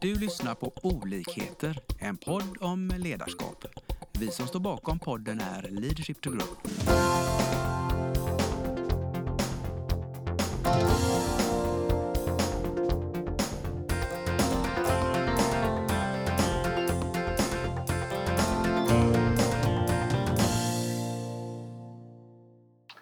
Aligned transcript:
Du 0.00 0.14
lyssnar 0.14 0.54
på 0.54 0.72
Olikheter, 0.82 1.78
en 1.98 2.16
podd 2.16 2.56
om 2.60 2.92
ledarskap. 2.98 3.64
Vi 4.20 4.30
som 4.30 4.46
står 4.46 4.60
bakom 4.60 4.98
podden 4.98 5.40
är 5.40 5.62
Leadership 5.70 6.20
to 6.20 6.30
Grow. 6.30 6.48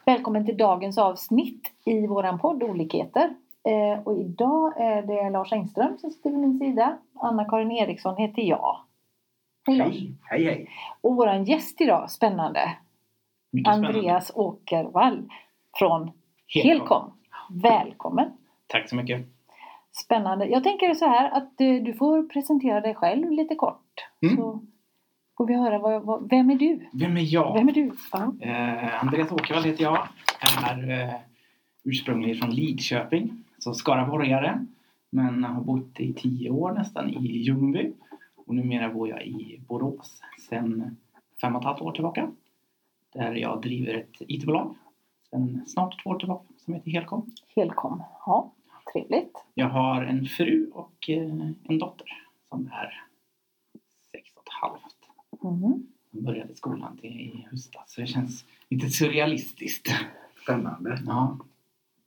Välkommen 0.06 0.46
till 0.46 0.56
dagens 0.56 0.98
avsnitt 0.98 1.62
i 1.84 2.06
våran 2.06 2.38
podd 2.38 2.62
Olikheter. 2.62 3.45
Eh, 3.66 3.98
och 4.04 4.20
idag 4.20 4.72
är 4.76 5.02
det 5.02 5.30
Lars 5.30 5.52
Engström 5.52 5.98
som 5.98 6.10
sitter 6.10 6.30
vid 6.30 6.38
min 6.38 6.58
sida. 6.58 6.98
Anna-Karin 7.14 7.70
Eriksson 7.70 8.16
heter 8.16 8.42
jag. 8.42 8.80
Hej. 9.66 9.78
Hej, 9.78 10.14
hej, 10.22 10.44
hej. 10.44 10.70
Och 11.00 11.16
våran 11.16 11.44
gäst 11.44 11.80
idag, 11.80 12.10
spännande, 12.10 12.76
Mycket 13.52 13.72
spännande. 13.72 13.98
Andreas 13.98 14.32
Åkervall 14.34 15.28
från 15.78 16.10
Helcom. 16.48 16.78
Helcom. 16.78 17.12
Välkommen! 17.50 18.30
Tack 18.66 18.88
så 18.88 18.96
mycket. 18.96 19.26
Spännande. 19.92 20.46
Jag 20.46 20.64
tänker 20.64 20.94
så 20.94 21.06
här 21.06 21.30
att 21.30 21.60
eh, 21.60 21.74
du 21.82 21.94
får 21.94 22.22
presentera 22.22 22.80
dig 22.80 22.94
själv 22.94 23.30
lite 23.30 23.54
kort. 23.54 24.06
Mm. 24.22 24.36
Så 24.36 24.60
får 25.36 25.46
vi 25.46 25.54
höra, 25.54 25.78
vad, 25.78 26.02
vad, 26.02 26.30
vem 26.30 26.50
är 26.50 26.54
du? 26.54 26.88
Vem 26.92 27.16
är 27.16 27.34
jag? 27.34 27.54
Vem 27.54 27.68
är 27.68 27.72
du? 27.72 27.92
Ja. 28.12 28.32
Eh, 28.40 29.02
Andreas 29.02 29.32
Åkervall 29.32 29.64
heter 29.64 29.82
jag. 29.82 30.08
Är 30.68 30.90
eh, 30.90 31.14
ursprungligen 31.84 32.36
från 32.36 32.50
Lidköping, 32.50 33.44
så 33.66 33.74
skaraborgare. 33.74 34.66
Men 35.10 35.44
har 35.44 35.60
bott 35.62 36.00
i 36.00 36.12
tio 36.12 36.50
år 36.50 36.72
nästan 36.72 37.10
i 37.10 37.38
Ljungby. 37.38 37.92
Och 38.34 38.54
numera 38.54 38.88
bor 38.94 39.08
jag 39.08 39.26
i 39.26 39.60
Borås 39.68 40.22
sedan 40.48 40.96
fem 41.40 41.56
och 41.56 41.62
ett 41.62 41.66
halvt 41.66 41.80
år 41.80 41.92
tillbaka. 41.92 42.30
Där 43.12 43.34
jag 43.34 43.62
driver 43.62 43.94
ett 43.94 44.14
IT-bolag 44.18 44.74
sedan 45.30 45.64
snart 45.66 46.02
två 46.02 46.10
år 46.10 46.18
tillbaka 46.18 46.44
som 46.58 46.74
heter 46.74 46.90
Helcom. 46.90 47.32
Helcom. 47.56 48.02
Ja, 48.26 48.52
trevligt. 48.92 49.44
Jag 49.54 49.68
har 49.68 50.02
en 50.02 50.26
fru 50.26 50.70
och 50.72 51.10
eh, 51.10 51.50
en 51.62 51.78
dotter 51.78 52.08
som 52.48 52.66
är 52.72 53.04
sex 54.12 54.30
och 54.36 54.42
ett 54.42 54.52
halvt. 54.62 54.96
Mhm. 55.42 55.86
Jag 56.10 56.22
började 56.24 56.54
skolan 56.54 56.96
till 56.96 57.20
i 57.20 57.46
höstas 57.50 57.92
så 57.92 58.00
det 58.00 58.06
känns 58.06 58.44
lite 58.68 58.88
surrealistiskt. 58.88 59.88
Spännande. 60.42 61.02
Ja, 61.06 61.38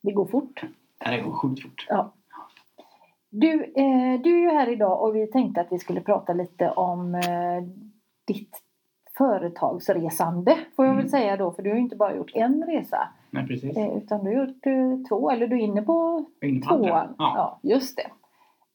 Det 0.01 0.11
går 0.11 0.25
fort. 0.25 0.61
Det 1.05 1.22
går 1.22 1.31
sjukt 1.31 1.61
fort. 1.61 1.86
Ja. 1.89 2.14
Du, 3.30 3.53
eh, 3.64 4.22
du 4.22 4.36
är 4.38 4.42
ju 4.42 4.50
här 4.50 4.69
idag 4.69 5.02
och 5.03 5.16
vi 5.16 5.28
tänkte 5.28 5.61
att 5.61 5.72
vi 5.72 5.80
skulle 5.80 6.02
prata 6.02 6.33
lite 6.33 6.69
om 6.72 7.16
eh, 7.16 7.64
ditt 8.28 8.61
företagsresande 9.17 10.56
får 10.75 10.86
jag 10.86 10.91
väl 10.94 11.00
Mm. 11.00 11.09
säga 11.09 11.38
då 11.38 11.52
för 11.52 11.64
du 11.64 11.69
har 11.69 11.75
ju 11.78 11.81
inte 11.83 11.95
bara 11.95 12.16
gjort 12.16 12.31
en 12.36 12.64
resa 12.64 13.08
Men 13.31 13.47
precis. 13.47 13.78
eh, 13.78 13.97
utan 13.97 14.23
du 14.25 14.36
har 14.38 14.45
gjort 14.45 14.66
eh, 14.66 15.08
två 15.09 15.31
eller 15.31 15.47
du 15.47 15.56
är 15.56 15.59
inne 15.64 15.81
på 15.81 16.25
inne 16.41 16.61
på 16.61 16.78
tvåan. 16.78 17.16
Ja. 17.17 17.34
Ja, 17.36 17.59
just 17.69 17.97
det. 17.97 18.09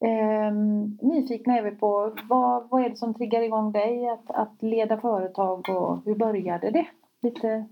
Ehm, 0.07 0.99
nyfikna 1.03 1.59
är 1.59 1.63
vi 1.63 1.71
på 1.71 2.17
vad, 2.29 2.69
vad 2.71 2.85
är 2.85 2.89
det 2.91 2.97
som 2.97 3.15
triggar 3.15 3.43
igång 3.43 3.73
dig 3.73 4.09
att, 4.09 4.31
att 4.31 4.63
leda 4.63 4.97
företag 5.01 5.69
och 5.69 6.03
hur 6.05 6.15
började 6.15 6.71
det? 6.71 6.87
Lite, 7.23 7.65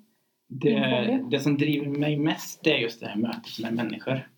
Det, 0.48 1.20
det 1.31 1.41
som 1.41 1.56
driver 1.56 1.98
mig 1.98 2.16
mest 2.19 2.66
är 2.66 2.75
just 2.77 3.00
det 3.00 3.06
här 3.06 3.16
mötet 3.20 3.59
med 3.62 3.75
människor. 3.75 4.28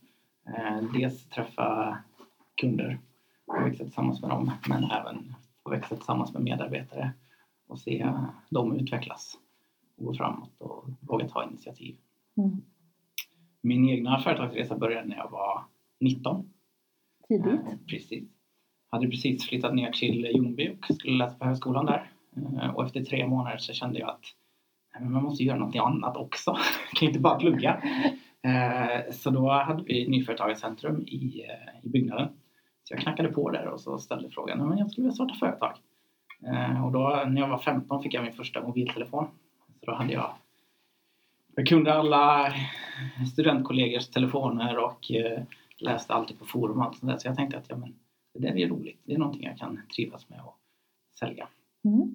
Eh, 0.47 0.83
dels 0.93 1.29
träffa 1.29 1.99
kunder 2.61 2.99
och 3.47 3.67
växa 3.67 3.85
tillsammans 3.85 4.21
med 4.21 4.31
dem 4.31 4.51
men 4.69 4.85
även 4.85 5.35
få 5.63 5.71
växa 5.71 5.97
tillsammans 5.97 6.33
med 6.33 6.43
medarbetare 6.43 7.13
och 7.69 7.79
se 7.79 8.11
dem 8.51 8.77
utvecklas 8.77 9.39
och 9.97 10.05
gå 10.05 10.15
framåt 10.15 10.51
och 10.59 10.85
våga 11.01 11.29
ta 11.29 11.45
initiativ. 11.45 11.97
mm, 12.37 12.63
Min 13.61 13.89
egna 13.89 14.19
företagsresa 14.21 14.79
började 14.79 15.09
när 15.09 15.17
jag 15.17 15.31
var 15.31 15.65
19. 16.01 16.51
tidigt. 17.29 17.47
Eh, 17.47 17.77
Precis. 17.89 18.25
Hade 18.91 19.07
precis 19.09 19.49
flyttat 19.49 19.75
ner 19.75 19.93
till 19.93 20.25
Ljungby 20.35 20.77
och 20.89 20.95
skulle 20.95 21.17
läsa 21.17 21.37
på 21.39 21.45
högskolan 21.45 21.87
där. 21.87 22.11
Eh, 22.37 22.71
Och 22.75 22.85
efter 22.87 23.05
tre 23.05 23.27
månader 23.27 23.59
så 23.59 23.73
kände 23.73 23.99
jag 23.99 24.09
att 24.11 24.25
man 25.01 25.23
måste 25.23 25.45
göra 25.45 25.59
något 25.59 25.77
annat 25.77 26.17
också. 26.17 26.51
Jag 26.51 26.59
kan 26.99 27.09
inte 27.09 27.21
bara 27.21 27.39
plugga. 27.39 27.83
Eh, 28.45 29.13
Så 29.13 29.31
då 29.31 29.51
hade 29.51 29.83
vi 29.83 30.09
Nyföretagarcentrum 30.09 31.03
i, 31.07 31.45
eh, 31.49 31.87
i 31.87 31.89
byggnaden. 31.89 32.29
Så 32.85 32.95
jag 32.95 33.01
knackade 33.01 33.29
på 33.29 33.51
där 33.51 33.67
och 33.67 33.81
så 33.81 33.99
ställde 33.99 34.31
frågan, 34.31 34.59
"Ja, 34.59 34.65
men 34.67 34.79
jag 34.79 34.91
skulle 34.91 35.03
vilja 35.05 35.15
starta 35.15 35.35
företag. 35.35 35.73
Eh, 36.47 36.85
Och 36.87 36.93
då 36.93 37.25
när 37.29 37.41
jag 37.41 37.49
var 37.49 37.59
15 37.59 38.03
fick 38.03 38.15
jag 38.15 38.25
min 38.25 38.33
första 38.33 38.63
mobiltelefon. 38.63 39.27
Så 39.81 39.87
då 39.87 39.95
hade 39.95 40.13
jag 40.13 40.35
jag 41.57 41.67
kunde 41.67 41.95
alla 41.95 42.55
studentkollegors 43.33 44.09
telefoner 44.09 44.79
och 44.79 45.11
läste 45.79 46.15
alltid 46.15 46.39
på 46.39 46.45
forum 46.45 46.79
och 46.79 46.85
allt 46.85 46.97
sånt 46.99 47.13
där. 47.13 47.19
Så 47.19 47.29
jag 47.29 47.37
tänkte 47.37 47.59
att 47.59 47.67
ja, 47.69 47.77
men, 47.77 47.95
det 48.35 48.41
där 48.41 48.57
är 48.57 48.69
roligt. 48.69 49.01
Det 49.05 49.15
är 49.15 49.19
någonting 49.19 49.43
jag 49.45 49.59
kan 49.59 49.81
trivas 49.97 50.29
med 50.29 50.41
och 50.41 50.59
sälja. 51.19 51.49
Mm. 51.85 52.15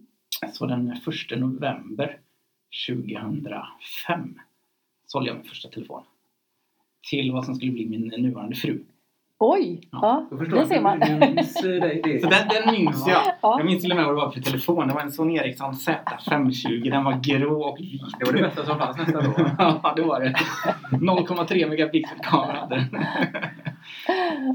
Så 0.54 0.66
den 0.66 0.92
1 0.92 1.38
november 1.40 2.20
2005 2.88 4.40
sålde 5.06 5.30
jag 5.30 5.38
min 5.38 5.46
första 5.46 5.70
telefon. 5.70 6.04
Till 7.10 7.32
vad 7.32 7.46
som 7.46 7.56
skulle 7.56 7.72
bli 7.72 7.90
min 7.90 8.14
nuvarande 8.18 8.56
fru. 8.56 8.84
Oj! 9.42 9.82
Ja, 9.92 10.28
Ja, 10.32 10.38
det 10.60 10.66
ser 10.66 10.82
man. 10.82 11.00
Du, 11.00 11.06
du 11.06 11.20
minns 11.20 11.54
det, 11.62 11.80
det. 11.80 12.22
Så 12.22 12.30
den, 12.30 12.48
den 12.48 12.74
minns 12.74 13.08
jag. 13.08 13.22
Ja. 13.42 13.58
Jag 13.60 13.66
minns 13.66 13.82
till 13.82 13.92
och 13.92 13.98
med 13.98 14.06
vad 14.06 14.16
det 14.16 14.22
var 14.22 14.32
för 14.32 14.42
telefon. 14.42 14.88
Det 14.88 14.94
var 14.94 15.02
en 15.02 15.12
Sony 15.12 15.36
Ericsson 15.36 15.74
Z520. 15.74 16.90
Den 16.90 17.04
var 17.04 17.20
grå 17.24 17.64
och 17.64 17.80
vit. 17.80 18.02
Det 18.20 18.26
var 18.26 18.34
det 18.34 18.42
bästa 18.42 18.66
som 18.66 18.78
fanns 18.78 18.98
nästan 18.98 19.24
då. 19.24 19.34
ja, 19.58 19.94
det 19.96 20.02
var 20.02 20.20
det. 20.20 20.36
0,3 20.92 21.70
megapixel 21.70 22.18
kamera 22.22 22.58
hade 22.58 22.76
den. 22.76 23.06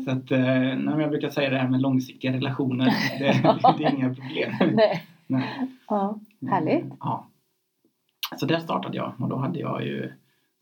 Så 0.05 0.11
att, 0.11 0.31
eh, 0.31 0.79
nej, 0.79 1.01
jag 1.01 1.11
brukar 1.11 1.29
säga 1.29 1.51
det 1.51 1.59
här 1.59 1.69
med 1.69 1.81
långsiktiga 1.81 2.33
relationer. 2.33 2.87
Det, 3.19 3.25
det 3.79 3.85
är 3.85 3.95
inga 3.95 4.15
problem. 4.15 4.53
Nej. 4.75 5.03
Nej. 5.27 5.69
Ja, 5.89 6.19
härligt. 6.51 6.85
Ja. 7.01 7.27
Så 8.37 8.47
där 8.47 8.59
startade 8.59 8.97
jag 8.97 9.13
och 9.19 9.29
då 9.29 9.37
hade 9.37 9.59
jag 9.59 9.85
ju 9.85 10.13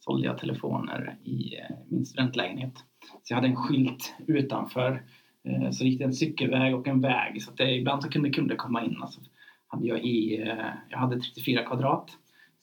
sålde 0.05 0.27
jag 0.27 0.39
telefoner 0.39 1.17
i 1.25 1.57
eh, 1.59 1.77
min 1.89 2.07
studentlägenhet. 2.07 2.75
Så 3.23 3.33
jag 3.33 3.37
hade 3.37 3.49
en 3.49 3.57
skylt 3.57 4.15
utanför. 4.27 5.03
eh, 5.45 5.71
Så 5.71 5.85
gick 5.85 5.99
det 5.99 6.05
en 6.05 6.13
cykelväg 6.13 6.75
och 6.75 6.87
en 6.89 7.01
väg 7.01 7.43
så 7.43 7.51
att 7.51 7.57
det, 7.57 7.75
ibland 7.77 8.03
så 8.03 8.09
kunde 8.11 8.31
kunder 8.31 8.57
komma 8.57 8.85
in. 8.85 8.97
Alltså, 9.03 9.21
hade 9.67 9.87
jag, 9.87 10.05
i, 10.05 10.43
eh, 10.43 10.67
jag 10.89 10.99
hade 10.99 11.21
34 11.21 11.63
kvadrat. 11.65 12.11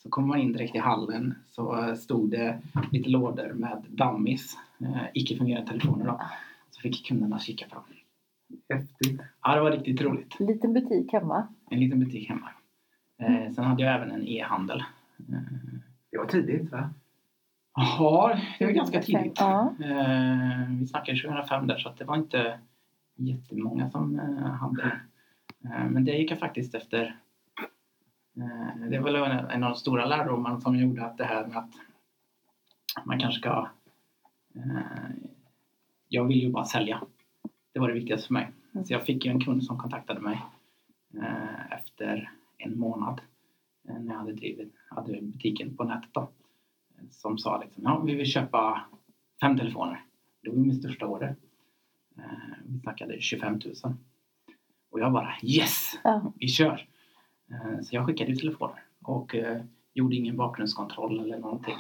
Så 0.03 0.09
kom 0.09 0.27
man 0.27 0.39
in 0.39 0.53
direkt 0.53 0.75
i 0.75 0.79
hallen 0.79 1.35
så 1.47 1.95
stod 1.95 2.31
det 2.31 2.61
lite 2.91 3.09
lådor 3.09 3.53
med 3.53 3.85
dummies, 3.89 4.57
icke-fungerande 5.13 5.71
telefoner 5.71 6.05
då. 6.05 6.21
Så 6.71 6.81
fick 6.81 7.05
kunderna 7.07 7.39
kika 7.39 7.65
på 7.69 7.75
dem. 7.75 7.83
Häftigt. 8.69 9.21
Ja, 9.43 9.55
det 9.55 9.61
var 9.61 9.71
riktigt 9.71 10.01
roligt. 10.01 10.39
Liten 10.39 10.73
butik 10.73 11.13
hemma. 11.13 11.47
En 11.69 11.79
liten 11.79 11.99
butik 11.99 12.29
hemma. 12.29 12.49
Eh, 13.21 13.51
sen 13.53 13.63
hade 13.65 13.83
jag 13.83 13.95
även 13.95 14.11
en 14.11 14.27
e-handel. 14.27 14.79
Eh, 15.29 15.35
Det 16.11 16.17
var 16.17 16.25
tidigt 16.25 16.71
va? 16.71 16.89
Jaha, 17.79 18.39
det 18.59 18.65
var 18.65 18.71
ganska 18.71 19.01
tidigt. 19.01 19.33
Ja. 19.39 19.75
Eh, 19.83 20.69
vi 20.79 20.87
snackade 20.87 21.21
2005 21.21 21.67
där 21.67 21.77
så 21.77 21.93
det 21.97 22.03
var 22.03 22.15
inte 22.15 22.59
jättemånga 23.15 23.89
som 23.89 24.19
eh, 24.19 24.51
hade. 24.51 25.01
Eh, 25.63 25.89
men 25.89 26.05
det 26.05 26.11
gick 26.11 26.31
jag 26.31 26.39
faktiskt 26.39 26.75
efter. 26.75 27.19
Eh, 28.37 28.89
det 28.89 28.99
var 28.99 29.09
en, 29.09 29.49
en 29.49 29.63
av 29.63 29.69
de 29.69 29.75
stora 29.75 30.05
lärdomarna 30.05 30.61
som 30.61 30.79
gjorde 30.79 31.05
att 31.05 31.17
det 31.17 31.23
här 31.23 31.47
med 31.47 31.57
att 31.57 31.73
man 33.05 33.19
kanske 33.19 33.39
ska... 33.39 33.67
Jag 36.07 36.23
vill 36.23 36.43
ju 36.43 36.51
bara 36.51 36.65
sälja. 36.65 37.01
Det 37.73 37.79
var 37.79 37.87
det 37.87 37.93
viktigaste 37.93 38.27
för 38.27 38.33
mig. 38.33 38.51
Mm. 38.73 38.85
Så 38.85 38.93
jag 38.93 39.05
fick 39.05 39.25
ju 39.25 39.31
en 39.31 39.41
kund 39.41 39.63
som 39.63 39.77
kontaktade 39.77 40.19
mig 40.19 40.41
efter 41.69 42.31
en 42.57 42.79
månad 42.79 43.21
när 43.83 44.13
jag 44.13 44.19
hade 44.19 44.33
drivit 44.33 44.73
hade 44.89 45.21
butiken 45.21 45.77
på 45.77 45.83
nätet 45.83 46.09
då 46.11 46.29
som 47.11 47.37
sa 47.37 47.57
liksom, 47.63 47.83
ja, 47.83 47.99
vi 47.99 48.15
vill 48.15 48.25
köpa 48.25 48.81
fem 49.41 49.57
telefoner. 49.57 50.03
Det 50.43 50.49
var 50.49 50.55
min 50.57 50.75
största 50.79 51.05
order. 51.07 51.35
Eh, 52.17 52.23
Vi 52.65 52.79
snackade 52.79 53.21
25 53.21 53.53
000. 53.83 53.93
Och 54.91 54.99
jag 54.99 55.11
bara 55.13 55.33
yes, 55.43 55.91
Ja. 56.03 56.33
vi 56.35 56.47
kör. 56.47 56.87
Eh, 57.51 57.81
Så 57.81 57.95
jag 57.95 58.05
skickade 58.05 58.31
ut 58.31 58.39
telefoner 58.39 58.83
och 59.03 59.35
eh, 59.35 59.61
gjorde 59.93 60.15
ingen 60.15 60.37
bakgrundskontroll 60.37 61.19
eller 61.19 61.39
någonting. 61.39 61.75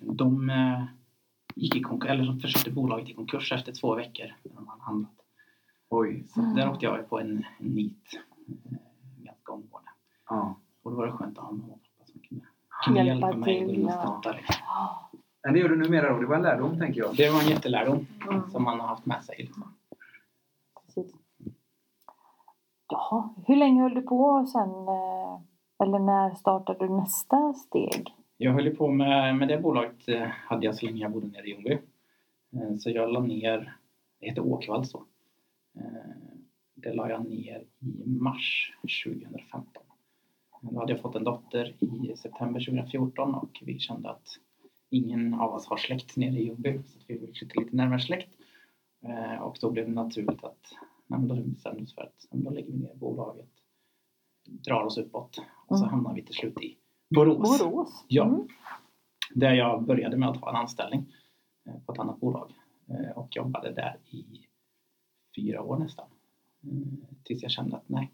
De 0.00 0.50
gick 1.54 1.76
i 1.76 1.80
konkurs, 1.80 2.10
eller 2.10 2.24
de 2.26 2.40
försökte 2.40 2.70
bolaget 2.70 3.08
i 3.08 3.14
konkurs 3.14 3.52
efter 3.52 3.72
två 3.72 3.94
veckor 3.94 4.26
när 4.42 4.54
de 4.54 4.68
hade 4.68 4.82
handlat. 4.82 5.10
Oj. 5.88 6.24
Så 6.28 6.40
Mm. 6.40 6.54
där 6.54 6.70
åkte 6.70 6.84
jag 6.86 7.08
på 7.08 7.20
en, 7.20 7.44
en 7.60 7.66
nit 7.66 8.20
ganska 9.18 9.52
omgående. 9.52 9.90
Ja. 10.28 10.54
Och 10.82 10.90
då 10.90 10.96
var 10.96 11.06
det 11.06 11.12
skönt 11.12 11.38
att 11.38 11.44
ha 11.44 11.50
som 11.50 11.80
kunde 12.84 13.02
hjälpa, 13.04 13.26
Hjälpa 13.26 13.38
mig 13.46 13.58
till, 13.68 13.84
och 13.84 13.90
ja. 13.90 15.10
Men 15.44 15.54
det 15.54 15.60
gör 15.60 15.68
du 15.68 15.76
numera 15.76 16.12
då. 16.12 16.18
Det 16.20 16.26
var 16.26 16.36
en 16.36 16.42
lärdom 16.42 16.78
tänker 16.78 17.00
jag. 17.00 17.16
Det 17.16 17.30
var 17.30 17.40
en 17.42 17.48
jättelärdom 17.48 18.06
Mm. 18.30 18.50
som 18.50 18.62
man 18.64 18.80
har 18.80 18.86
haft 18.88 19.06
med 19.06 19.24
sig. 19.24 19.36
Liksom. 19.38 19.74
Jaha. 22.88 23.28
Hur 23.46 23.56
länge 23.56 23.82
höll 23.82 23.94
du 23.94 24.02
på 24.02 24.46
sen? 24.52 24.70
eh, 24.70 25.40
Eller 25.86 25.98
när 25.98 26.34
startade 26.34 26.86
du 26.86 26.88
nästa 26.94 27.52
steg? 27.52 28.14
Jag 28.36 28.52
höll 28.52 28.76
på 28.76 28.88
med, 28.88 29.36
med 29.36 29.48
det 29.48 29.58
bolaget 29.58 30.08
eh, 30.08 30.22
hade 30.28 30.66
jag 30.66 30.74
så 30.74 30.86
länge 30.86 30.98
jag 31.02 31.12
bodde 31.12 31.26
nere 31.26 31.46
i 31.46 31.50
Ljungby. 31.50 31.72
Eh, 32.52 32.76
Så 32.78 32.90
jag 32.90 33.12
la 33.12 33.20
ner, 33.20 33.76
det 34.20 34.26
heter 34.26 34.46
Åkervalls 34.46 34.92
då. 34.92 35.04
Det 36.74 36.92
la 36.94 37.10
jag 37.10 37.28
ner 37.28 37.64
i 37.80 38.04
mars 38.06 38.72
2015. 39.04 39.82
Då 40.60 40.78
hade 40.80 40.92
jag 40.92 41.00
fått 41.02 41.14
en 41.14 41.24
dotter 41.24 41.76
i 41.84 42.16
september 42.16 42.60
2014 42.60 43.34
och 43.34 43.62
vi 43.62 43.78
kände 43.78 44.10
att 44.10 44.28
ingen 44.90 45.34
av 45.34 45.54
oss 45.54 45.66
har 45.66 45.76
släkt 45.76 46.16
nere 46.16 46.38
i 46.38 46.44
Ljungby 46.46 46.80
så 46.86 46.98
vi 47.06 47.18
ville 47.18 47.32
flytta 47.32 47.60
lite 47.60 47.76
närmare 47.76 48.00
släkt. 48.00 48.28
Eh, 49.02 49.42
Och 49.42 49.56
då 49.60 49.70
blev 49.70 49.86
det 49.86 49.92
naturligt 49.92 50.44
att 50.44 50.72
nej, 51.06 51.20
då 51.22 51.34
bestämde 51.34 51.82
oss 51.82 51.94
för 51.94 52.02
att 52.02 52.26
då 52.30 52.50
lägger 52.50 52.72
vi 52.72 52.78
ner 52.78 52.94
bolaget, 52.94 53.48
drar 54.48 54.82
oss 54.84 54.98
uppåt 54.98 55.38
och 55.66 55.78
så 55.78 55.84
Mm. 55.84 55.94
hamnar 55.94 56.14
vi 56.14 56.22
till 56.24 56.34
slut 56.34 56.60
i 56.62 56.76
Borås. 57.14 57.58
Borås? 57.60 58.04
Ja. 58.08 58.24
Mm. 58.24 58.48
Där 59.34 59.54
jag 59.54 59.82
började 59.84 60.16
med 60.16 60.28
att 60.28 60.36
ha 60.40 60.50
en 60.50 60.56
anställning 60.56 61.12
eh, 61.66 61.78
på 61.86 61.92
ett 61.92 61.98
annat 61.98 62.20
bolag 62.20 62.52
eh, 62.88 63.10
och 63.18 63.36
jobbade 63.36 63.72
där 63.72 63.98
i 64.10 64.24
fyra 65.36 65.62
år 65.62 65.78
nästan. 65.78 66.06
Tills 67.24 67.42
jag 67.42 67.50
kände 67.50 67.76
att 67.76 67.88
nej, 67.88 68.10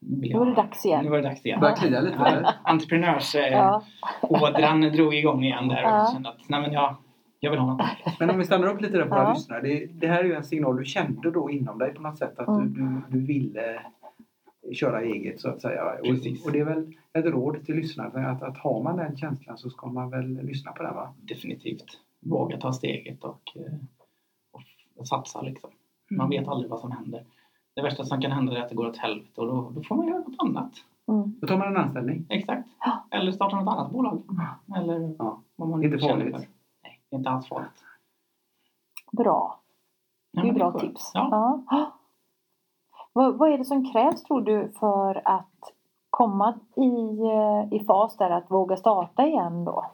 Då 0.00 0.38
var 0.38 0.46
det 0.46 0.54
dags 0.54 0.86
igen. 0.86 1.04
Nu 1.04 1.10
var 1.10 1.16
det 1.16 1.22
dags 1.28 1.46
igen. 1.46 1.60
Börjar 1.60 1.76
klia 1.76 2.00
lite 2.00 2.16
eller? 2.16 2.54
Entreprenörsådran 2.64 4.82
Ja. 4.82 4.90
drog 4.90 5.14
igång 5.14 5.44
igen 5.44 5.68
där 5.68 5.84
och 5.84 5.90
Ja. 5.90 6.10
kände 6.12 6.28
att 6.28 6.48
nej 6.48 6.60
men 6.60 6.72
jag, 6.72 6.94
jag 7.40 7.50
vill 7.50 7.60
ha 7.60 7.66
något. 7.72 7.86
Men 8.20 8.30
om 8.30 8.38
vi 8.38 8.44
stannar 8.44 8.68
upp 8.68 8.80
lite 8.80 8.96
där 8.96 9.02
på 9.04 9.08
våra 9.14 9.22
Ja. 9.22 9.32
lyssnare. 9.34 9.60
Det, 9.60 9.86
det 9.86 10.06
här 10.06 10.18
är 10.20 10.24
ju 10.24 10.34
en 10.34 10.44
signal 10.44 10.76
du 10.76 10.84
kände 10.84 11.30
då 11.30 11.50
inom 11.50 11.78
dig 11.78 11.94
på 11.94 12.02
något 12.02 12.18
sätt 12.18 12.38
att 12.38 12.48
Mm. 12.48 12.72
du, 12.74 12.80
du, 12.80 13.02
du 13.20 13.26
ville 13.26 13.80
köra 14.72 15.02
eget 15.02 15.40
så 15.40 15.48
att 15.48 15.60
säga. 15.60 15.84
Och, 15.84 16.06
och 16.46 16.52
det 16.52 16.60
är 16.60 16.64
väl 16.64 16.94
ett 17.12 17.24
råd 17.24 17.66
till 17.66 17.76
lyssnare 17.76 18.26
att, 18.30 18.42
att 18.42 18.58
har 18.58 18.82
man 18.82 18.96
den 18.96 19.16
känslan 19.16 19.58
så 19.58 19.70
ska 19.70 19.86
man 19.86 20.10
väl 20.10 20.40
lyssna 20.42 20.72
på 20.72 20.82
den 20.82 20.94
va? 20.94 21.14
Definitivt. 21.22 21.84
Våga 22.20 22.56
ta 22.56 22.72
steget 22.72 23.24
och, 23.24 23.40
eh, 23.56 23.62
och, 24.52 24.62
och 24.96 25.08
satsa 25.08 25.42
liksom. 25.42 25.70
Man 26.10 26.30
vet 26.30 26.48
aldrig 26.48 26.70
vad 26.70 26.80
som 26.80 26.92
händer. 26.92 27.22
Det 27.78 27.82
värsta 27.82 28.04
som 28.04 28.20
kan 28.20 28.32
hända 28.32 28.58
är 28.58 28.62
att 28.62 28.68
det 28.68 28.74
går 28.74 28.86
åt 28.88 28.96
helvete 28.96 29.40
och 29.40 29.46
då, 29.46 29.70
då 29.74 29.82
får 29.82 29.94
man 29.94 30.06
göra 30.08 30.18
något 30.18 30.34
annat. 30.38 30.72
Mm. 31.08 31.34
Då 31.40 31.46
tar 31.46 31.56
man 31.58 31.68
en 31.68 31.76
anställning. 31.76 32.26
Exakt. 32.28 32.68
Ja. 32.80 33.04
Eller 33.10 33.32
starta 33.32 33.56
något 33.60 33.72
annat 33.74 33.90
bolag. 33.92 34.22
Eller 34.76 35.14
Ja. 35.18 35.40
vad 35.56 35.68
man 35.68 35.84
Inte 35.84 35.98
farligt. 35.98 36.34
för. 36.36 36.38
Nej, 36.82 37.00
det 37.10 37.16
är 37.16 37.18
inte 37.18 37.30
alls 37.30 37.48
farligt. 37.48 37.84
Bra. 39.12 39.60
Ja, 40.32 40.42
Det 40.42 40.48
är 40.48 40.52
men 40.52 40.58
bra 40.58 40.72
skönt. 40.72 40.84
tips. 40.84 41.10
Ja. 41.14 41.62
Ja. 41.70 41.92
Vad, 43.12 43.38
vad 43.38 43.52
är 43.52 43.58
det 43.58 43.64
som 43.64 43.92
krävs 43.92 44.22
tror 44.22 44.40
du 44.40 44.72
för 44.80 45.22
att 45.28 45.72
komma 46.10 46.54
i, 46.76 47.18
eh, 47.20 47.80
i 47.80 47.84
fas 47.84 48.16
där 48.16 48.30
att 48.30 48.50
våga 48.50 48.76
starta 48.76 49.26
igen 49.26 49.64
då? 49.64 49.84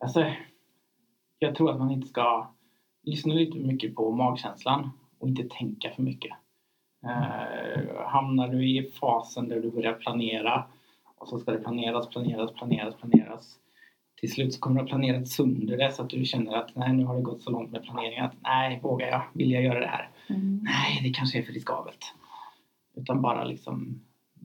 Alltså, 0.00 0.24
jag 1.38 1.54
tror 1.54 1.70
att 1.70 1.78
man 1.78 1.90
inte 1.90 2.08
ska 2.08 2.46
lyssna 3.02 3.34
lite 3.34 3.58
mycket 3.58 3.94
på 3.94 4.10
magkänslan 4.12 4.90
och 5.18 5.28
inte 5.28 5.42
tänka 5.50 5.90
för 5.90 6.02
mycket. 6.02 6.36
Eh, 7.06 8.06
hamnar 8.06 8.48
du 8.48 8.68
i 8.68 8.90
fasen 9.00 9.48
där 9.48 9.60
du 9.60 9.70
börjar 9.70 9.92
planera 9.94 10.64
och 11.18 11.28
så 11.28 11.38
ska 11.38 11.52
det 11.52 11.58
planeras, 11.58 12.08
planeras, 12.08 12.52
planeras, 12.52 12.94
planeras. 12.94 13.58
Till 14.20 14.32
slut 14.32 14.54
så 14.54 14.60
kommer 14.60 14.76
du 14.76 14.82
att 14.82 14.88
planera 14.88 15.24
sönder 15.24 15.76
det 15.76 15.92
så 15.92 16.02
att 16.02 16.10
du 16.10 16.24
känner 16.24 16.52
att 16.52 16.76
nej, 16.76 16.92
nu 16.92 17.04
har 17.04 17.16
det 17.16 17.22
gått 17.22 17.42
så 17.42 17.50
långt 17.50 17.70
med 17.70 17.82
planeringen 17.82 18.24
att 18.24 18.34
nej, 18.42 18.80
vågar 18.82 19.06
jag? 19.06 19.22
Vill 19.32 19.50
jag 19.50 19.62
göra 19.62 19.80
det 19.80 19.86
här? 19.86 20.10
nej, 20.62 21.00
det 21.02 21.10
kanske 21.10 21.38
är 21.38 21.42
för 21.42 21.52
riskabelt. 21.52 22.14
Utan 22.96 23.22
bara 23.22 23.44
liksom 23.44 24.00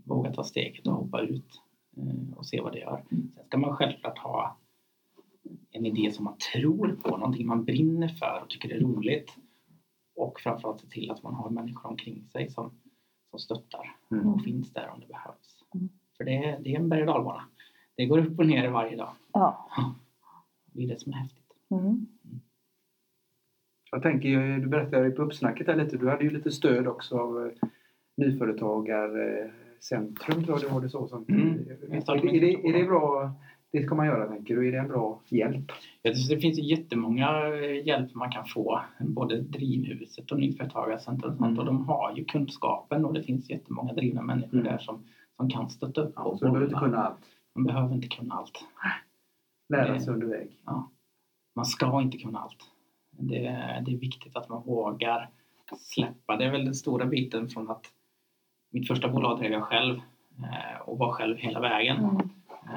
våga 0.05 0.33
ta 0.33 0.43
steget 0.43 0.87
och 0.87 0.93
hoppa 0.93 1.21
ut 1.21 1.61
eh, 1.97 2.37
och 2.37 2.45
se 2.45 2.61
vad 2.61 2.73
det 2.73 2.79
gör. 2.79 3.03
Sen 3.09 3.45
ska 3.45 3.57
man 3.57 3.75
självklart 3.75 4.17
ha 4.17 4.57
en 5.71 5.85
idé 5.85 6.11
som 6.11 6.25
man 6.25 6.37
tror 6.53 6.99
på, 7.03 7.17
någonting 7.17 7.47
man 7.47 7.65
brinner 7.65 8.07
för 8.07 8.41
och 8.43 8.49
tycker 8.49 8.75
är 8.75 8.79
roligt. 8.79 9.37
Och 10.15 10.39
framförallt 10.39 10.81
se 10.81 10.87
till 10.87 11.11
att 11.11 11.23
man 11.23 11.33
har 11.33 11.49
människor 11.49 11.89
omkring 11.89 12.23
sig 12.31 12.49
som, 12.49 12.71
som 13.29 13.39
stöttar 13.39 13.95
Mm. 14.11 14.27
och 14.27 14.43
finns 14.43 14.73
där 14.73 14.89
om 14.93 14.99
det 14.99 15.07
behövs. 15.07 15.63
Mm. 15.75 15.89
För 16.17 16.23
det, 16.23 16.35
är- 16.45 16.59
det 16.59 16.75
är 16.75 16.79
en 16.79 16.89
berg 16.89 17.01
och 17.01 17.07
dalbana. 17.07 17.43
Det 17.95 18.05
går 18.05 18.17
upp 18.19 18.39
och 18.39 18.45
ner 18.45 18.69
varje 18.69 18.95
dag. 18.97 19.09
Ja. 19.33 19.69
Det 20.73 20.83
är 20.83 20.87
det 20.87 20.99
som 20.99 21.11
är 21.11 21.15
häftigt. 21.17 21.51
Mm. 21.71 22.07
Jag 23.91 24.03
tänker, 24.03 24.57
du 24.59 24.67
berättade 24.67 25.11
på 25.11 25.21
uppsnacket 25.21 25.67
här 25.67 25.75
lite, 25.75 25.97
du 25.97 26.09
hade 26.09 26.23
ju 26.23 26.29
lite 26.29 26.51
stöd 26.51 26.87
också 26.87 27.17
av 27.17 27.45
eh, 27.45 27.51
Nyföretagarcentrum, 28.17 30.43
tror 30.43 30.59
jag 30.59 30.69
det 30.69 30.73
var 30.73 30.81
det 30.81 30.89
så 30.89 31.07
som. 31.07 31.25
Mm. 31.29 31.49
Är, 31.49 31.55
det, 32.21 32.37
är, 32.37 32.41
det, 32.41 32.53
är 32.69 32.73
det 32.73 32.83
bra? 32.85 33.31
Det 33.71 33.83
ska 33.85 33.95
man 33.95 34.05
göra 34.05 34.27
tänker 34.27 34.55
du? 34.55 34.67
Är 34.67 34.71
det 34.71 34.77
en 34.77 34.87
bra 34.87 35.21
hjälp? 35.27 35.71
Det 36.03 36.42
finns 36.42 36.59
jättemånga 36.59 37.48
eh, 37.48 37.88
hjälp 37.88 38.13
man 38.15 38.31
kan 38.31 38.45
få. 38.45 38.81
Både 39.00 39.42
Drivhuset 39.42 40.31
och 40.31 40.39
Nyföretagarcentrum 40.39 41.31
och 41.31 41.38
sånt. 41.38 41.48
Mm. 41.50 41.59
Och 41.59 41.65
de 41.65 41.86
har 41.88 42.15
ju 42.15 42.25
kunskapen 42.25 43.06
och 43.06 43.13
det 43.13 43.24
finns 43.24 43.50
jättemånga 43.50 43.94
drivna 43.94 44.21
människor 44.21 44.53
Mm. 44.59 44.63
där 44.71 44.77
som, 44.77 45.03
som 45.38 45.50
kan 45.50 45.69
stötta 45.69 46.01
upp. 46.01 46.13
Ja, 46.15 46.38
så 46.38 46.45
du 46.45 46.51
behöver 46.51 46.65
inte 46.65 46.80
kunna 46.80 46.98
allt. 46.98 47.19
Man 47.56 47.63
behöver 47.65 47.95
inte 47.95 48.07
kunna 48.07 48.36
allt. 48.36 48.65
Lära 49.69 50.00
sig 50.00 50.13
under 50.13 50.27
väg. 50.27 50.59
Man 51.56 51.65
ska 51.65 52.01
inte 52.01 52.18
kunna 52.18 52.39
allt. 52.39 52.69
Det, 53.12 53.39
det 53.86 53.92
är 53.94 53.97
viktigt 53.97 54.36
att 54.36 54.50
man 54.50 54.63
vågar 54.63 55.30
släppa. 55.77 56.38
Det 56.38 56.45
är 56.45 56.51
väl 56.51 56.65
den 56.65 56.75
stora 56.75 57.06
biten 57.06 57.50
från 57.50 57.69
att 57.71 57.86
mitt 58.71 58.88
första 58.88 59.07
bolag 59.07 59.39
drev 59.39 59.51
jag 59.51 59.63
själv 59.63 59.95
eh, 60.39 60.81
och 60.81 60.97
var 60.97 61.12
själv 61.12 61.38
hela 61.38 61.59
vägen. 61.59 61.97
Mm. 61.97 62.30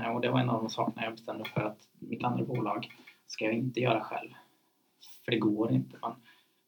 Eh, 0.05 0.11
Och 0.15 0.20
det 0.20 0.31
var 0.31 0.41
en 0.41 0.50
av 0.50 0.61
de 0.62 0.70
sakerna 0.70 1.05
jag 1.05 1.12
bestämde 1.12 1.44
för 1.44 1.61
att 1.61 1.79
mitt 1.99 2.25
andra 2.25 2.44
bolag 2.44 2.88
ska 3.26 3.44
jag 3.44 3.55
inte 3.55 3.81
göra 3.81 4.00
själv. 4.00 4.31
För 5.25 5.32
det 5.32 5.38
går 5.38 5.73
inte. 5.73 5.97
Man, 6.03 6.15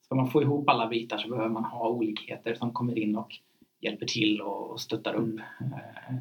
ska 0.01 0.15
man 0.15 0.31
få 0.31 0.43
ihop 0.43 0.69
alla 0.69 0.89
bitar 0.89 1.19
så 1.19 1.29
behöver 1.29 1.49
man 1.51 1.65
ha 1.65 1.89
olikheter 1.89 2.55
som 2.55 2.73
kommer 2.73 2.99
in 2.99 3.17
och 3.17 3.33
hjälper 3.81 4.07
till 4.07 4.41
och, 4.41 4.81
stöttar 4.81 5.15
upp. 5.15 5.39
Eh, 5.61 6.15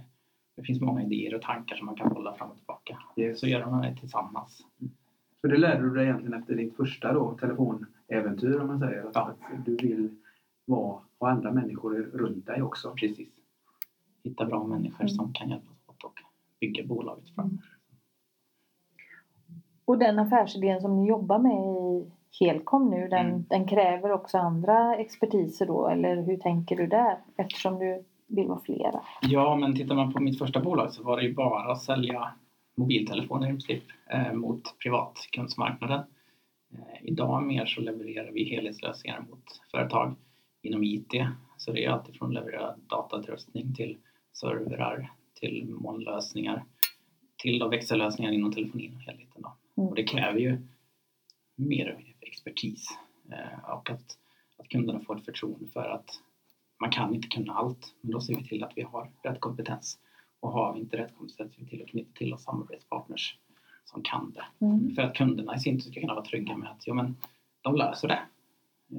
Det 0.55 0.63
finns 0.63 0.81
många 0.81 1.03
idéer 1.03 1.35
och 1.35 1.41
tankar 1.41 1.75
som 1.75 1.85
man 1.85 1.95
kan 1.95 2.13
bolla 2.13 2.33
fram 2.35 2.49
och 2.49 2.57
tillbaka. 2.57 2.97
Så 3.35 3.47
gör 3.47 3.65
man 3.65 3.81
det 3.81 3.95
tillsammans. 3.99 4.65
Så 5.41 5.47
det 5.47 5.57
lärde 5.57 5.81
du 5.83 5.93
dig 5.95 6.03
egentligen 6.05 6.33
efter 6.41 6.55
ditt 6.55 6.75
första 6.75 7.13
då, 7.13 7.37
telefonäventyr 7.37 8.59
om 8.59 8.67
man 8.67 8.79
säger. 8.79 9.03
Att, 9.03 9.11
Ja. 9.15 9.35
du 9.65 9.75
vill 9.75 10.15
vara, 10.65 11.01
ha 11.19 11.29
andra 11.29 11.51
människor 11.51 11.93
runt 11.95 12.45
dig 12.45 12.61
också. 12.61 12.93
Precis. 12.95 13.29
Hitta 14.23 14.45
bra 14.45 14.63
människor 14.67 15.01
Mm. 15.03 15.09
som 15.09 15.33
kan 15.33 15.49
hjälpas 15.49 15.77
åt 15.87 16.03
och 16.03 16.13
bygga 16.59 16.85
bolaget 16.85 17.29
fram. 17.35 17.59
Och 19.85 19.97
den 19.97 20.19
affärsidén 20.19 20.81
som 20.81 20.95
ni 20.95 21.07
jobbar 21.09 21.39
med 21.39 21.51
i 21.53 22.11
Helcom 22.39 22.89
nu, 22.89 23.07
den, 23.07 23.27
Mm. 23.27 23.45
den 23.49 23.67
kräver 23.67 24.11
också 24.11 24.37
andra 24.37 24.95
expertiser 24.95 25.65
då? 25.65 25.87
Eller 25.87 26.15
hur 26.15 26.37
tänker 26.37 26.75
du 26.75 26.87
där? 26.87 27.17
Eftersom 27.37 27.79
du 27.79 28.03
vill 28.27 28.47
vara 28.47 28.59
flera. 28.59 29.01
Ja, 29.21 29.55
men 29.55 29.75
tittar 29.75 29.95
man 29.95 30.13
på 30.13 30.21
mitt 30.21 30.39
första 30.39 30.59
bolag 30.59 30.93
så 30.93 31.03
var 31.03 31.17
det 31.17 31.23
ju 31.23 31.33
bara 31.33 31.71
att 31.71 31.81
sälja 31.81 32.33
mobiltelefoner 32.77 33.47
i 33.47 33.49
princip 33.49 33.83
eh, 34.09 34.33
mot 34.33 34.61
privatkundsmarknaden. 34.83 35.99
Eh, 36.73 37.01
idag 37.03 37.43
mer 37.43 37.65
så 37.65 37.81
levererar 37.81 38.31
vi 38.31 38.43
helhetslösningar 38.43 39.25
mot 39.29 39.43
företag 39.71 40.15
inom 40.61 40.83
IT. 40.83 41.13
Så 41.57 41.71
det 41.71 41.85
är 41.85 41.89
alltid 41.89 42.15
från 42.15 42.33
leverera 42.33 42.75
datautrustning 42.89 43.73
till 43.73 43.97
servrar, 44.33 45.11
till 45.39 45.65
molnlösningar, 45.69 46.63
till 47.43 47.59
då 47.59 47.67
växellösningar 47.67 48.31
inom 48.31 48.51
telefonin 48.51 48.95
och 48.95 49.01
helheten. 49.01 49.41
Då. 49.41 49.53
Mm. 49.77 49.89
Och 49.89 49.95
det 49.95 50.03
kräver 50.03 50.39
ju 50.39 50.57
mer 51.55 52.15
expertis 52.19 52.87
eh, 53.31 53.69
och 53.69 53.89
att, 53.89 54.17
att 54.57 54.69
kunderna 54.69 54.99
får 54.99 55.17
ett 55.17 55.25
förtroende 55.25 55.67
för 55.67 55.89
att 55.89 56.09
man 56.79 56.91
kan 56.91 57.15
inte 57.15 57.27
kunna 57.27 57.53
allt, 57.53 57.95
men 58.01 58.11
då 58.11 58.21
ser 58.21 58.35
vi 58.35 58.47
till 58.47 58.63
att 58.63 58.73
vi 58.75 58.81
har 58.81 59.11
rätt 59.23 59.39
kompetens. 59.39 59.99
Och 60.39 60.51
har 60.51 60.73
vi 60.73 60.79
inte 60.79 60.97
rätt 60.97 61.15
kompetens 61.17 61.53
ser 61.53 61.61
vi 61.61 61.69
till 61.69 61.81
att 61.81 61.87
knyta 61.87 62.11
till 62.13 62.33
oss 62.33 62.43
samarbetspartners 62.43 63.37
som 63.85 64.01
kan 64.03 64.31
det. 64.31 64.65
Mm. 64.65 64.95
För 64.95 65.01
att 65.01 65.15
kunderna 65.15 65.55
i 65.55 65.59
sin 65.59 65.81
tur 65.81 65.91
ska 65.91 66.01
kunna 66.01 66.13
vara 66.13 66.25
trygga 66.25 66.57
med 66.57 66.71
att 66.71 66.87
ja, 66.87 66.93
men, 66.93 67.15
de 67.61 67.75
löser 67.75 68.07
det 68.07 68.19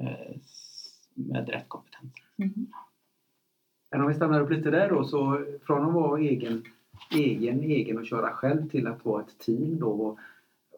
eh, 0.01 0.37
med 1.15 1.49
rätt 1.49 1.69
kompetens. 1.69 2.13
Mm. 2.39 2.67
Men 3.91 4.01
om 4.01 4.09
vi 4.09 4.15
stannar 4.15 4.41
upp 4.41 4.51
lite 4.51 4.71
där 4.71 4.89
då, 4.89 5.05
så 5.05 5.47
från 5.67 5.89
att 5.89 5.95
vara 5.95 6.21
egen, 6.21 6.65
egen, 7.11 7.63
egen 7.63 7.99
och 7.99 8.07
köra 8.07 8.31
själv 8.31 8.69
till 8.69 8.87
att 8.87 9.05
vara 9.05 9.23
ett 9.23 9.39
team 9.39 9.79
då. 9.79 9.93
Vad, 9.93 10.19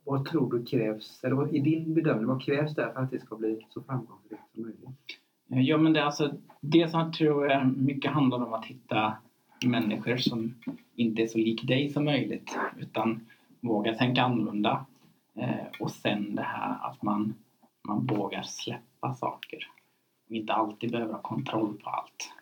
vad 0.09 0.25
tror 0.25 0.53
du 0.53 0.65
krävs, 0.65 1.25
eller 1.25 1.37
vad, 1.37 1.55
i 1.55 1.59
din 1.59 1.95
bedömning, 1.95 2.27
vad 2.27 2.43
krävs 2.43 2.75
där 2.75 2.93
för 2.93 3.01
att 3.01 3.11
det 3.11 3.21
ska 3.21 3.37
bli 3.37 3.67
så 3.71 3.83
framgångsrikt 3.83 4.43
som 4.55 4.63
möjligt? 4.63 4.89
Eh, 5.51 5.61
Ja, 5.61 5.79
men 5.79 5.93
det, 5.93 6.01
är 6.01 6.05
alltså, 6.05 6.35
det 6.61 6.91
som 6.91 7.01
jag 7.01 7.13
tror 7.13 7.51
jag 7.51 7.79
mycket 7.79 8.11
handlar 8.11 8.47
om 8.47 8.53
att 8.53 8.65
hitta 8.65 9.17
människor 9.67 10.17
som 10.17 10.55
inte 10.95 11.23
är 11.23 11.27
så 11.27 11.39
lik 11.39 11.67
dig 11.67 11.91
som 11.91 12.05
möjligt 12.05 12.59
utan 12.79 13.27
vågar 13.61 13.95
tänka 13.95 14.23
annorlunda. 14.23 14.87
Eh, 15.35 15.67
och 15.81 15.91
sen 15.91 16.35
det 16.35 16.43
här 16.43 16.91
att 16.91 17.03
man, 17.03 17.35
man 17.83 18.07
vågar 18.07 18.43
släppa 18.43 19.15
saker 19.15 19.59
och 20.29 20.35
inte 20.35 20.53
alltid 20.53 20.93
behöver 20.93 21.13
ha 21.13 21.21
kontroll 21.21 21.79
på 21.85 21.91
allt. 21.91 22.33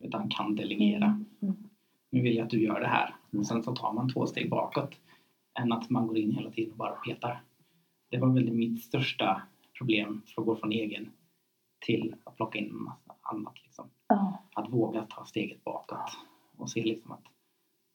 utan 0.00 0.28
kan 0.28 0.56
delegera. 0.56 1.24
Mm. 1.42 1.56
Nu 2.10 2.20
vill 2.20 2.36
jag 2.36 2.44
att 2.44 2.50
du 2.50 2.62
gör 2.62 2.80
det 2.80 2.86
här. 2.86 3.14
Mm. 3.32 3.40
Och 3.40 3.46
sen 3.46 3.62
så 3.62 3.74
tar 3.74 3.92
man 3.92 4.12
två 4.12 4.26
steg 4.26 4.50
bakåt 4.50 4.94
än 5.58 5.72
att 5.72 5.90
man 5.90 6.06
går 6.06 6.18
in 6.18 6.32
hela 6.32 6.50
tiden 6.50 6.72
och 6.72 6.78
bara 6.78 6.92
petar. 6.92 7.42
Det 8.10 8.18
var 8.18 8.28
väl 8.28 8.52
mitt 8.52 8.82
största 8.82 9.42
problem 9.78 10.22
för 10.26 10.42
att 10.42 10.46
gå 10.46 10.56
från 10.56 10.72
egen 10.72 11.10
till 11.86 12.14
att 12.24 12.36
plocka 12.36 12.58
in 12.58 12.70
en 12.70 12.82
massa 12.82 13.14
annat. 13.20 13.54
Liksom. 13.64 13.90
Ja. 14.08 14.42
Att 14.54 14.72
våga 14.72 15.02
ta 15.02 15.24
steget 15.24 15.64
bakåt 15.64 16.18
och 16.56 16.70
se 16.70 16.82
liksom 16.82 17.12
att 17.12 17.24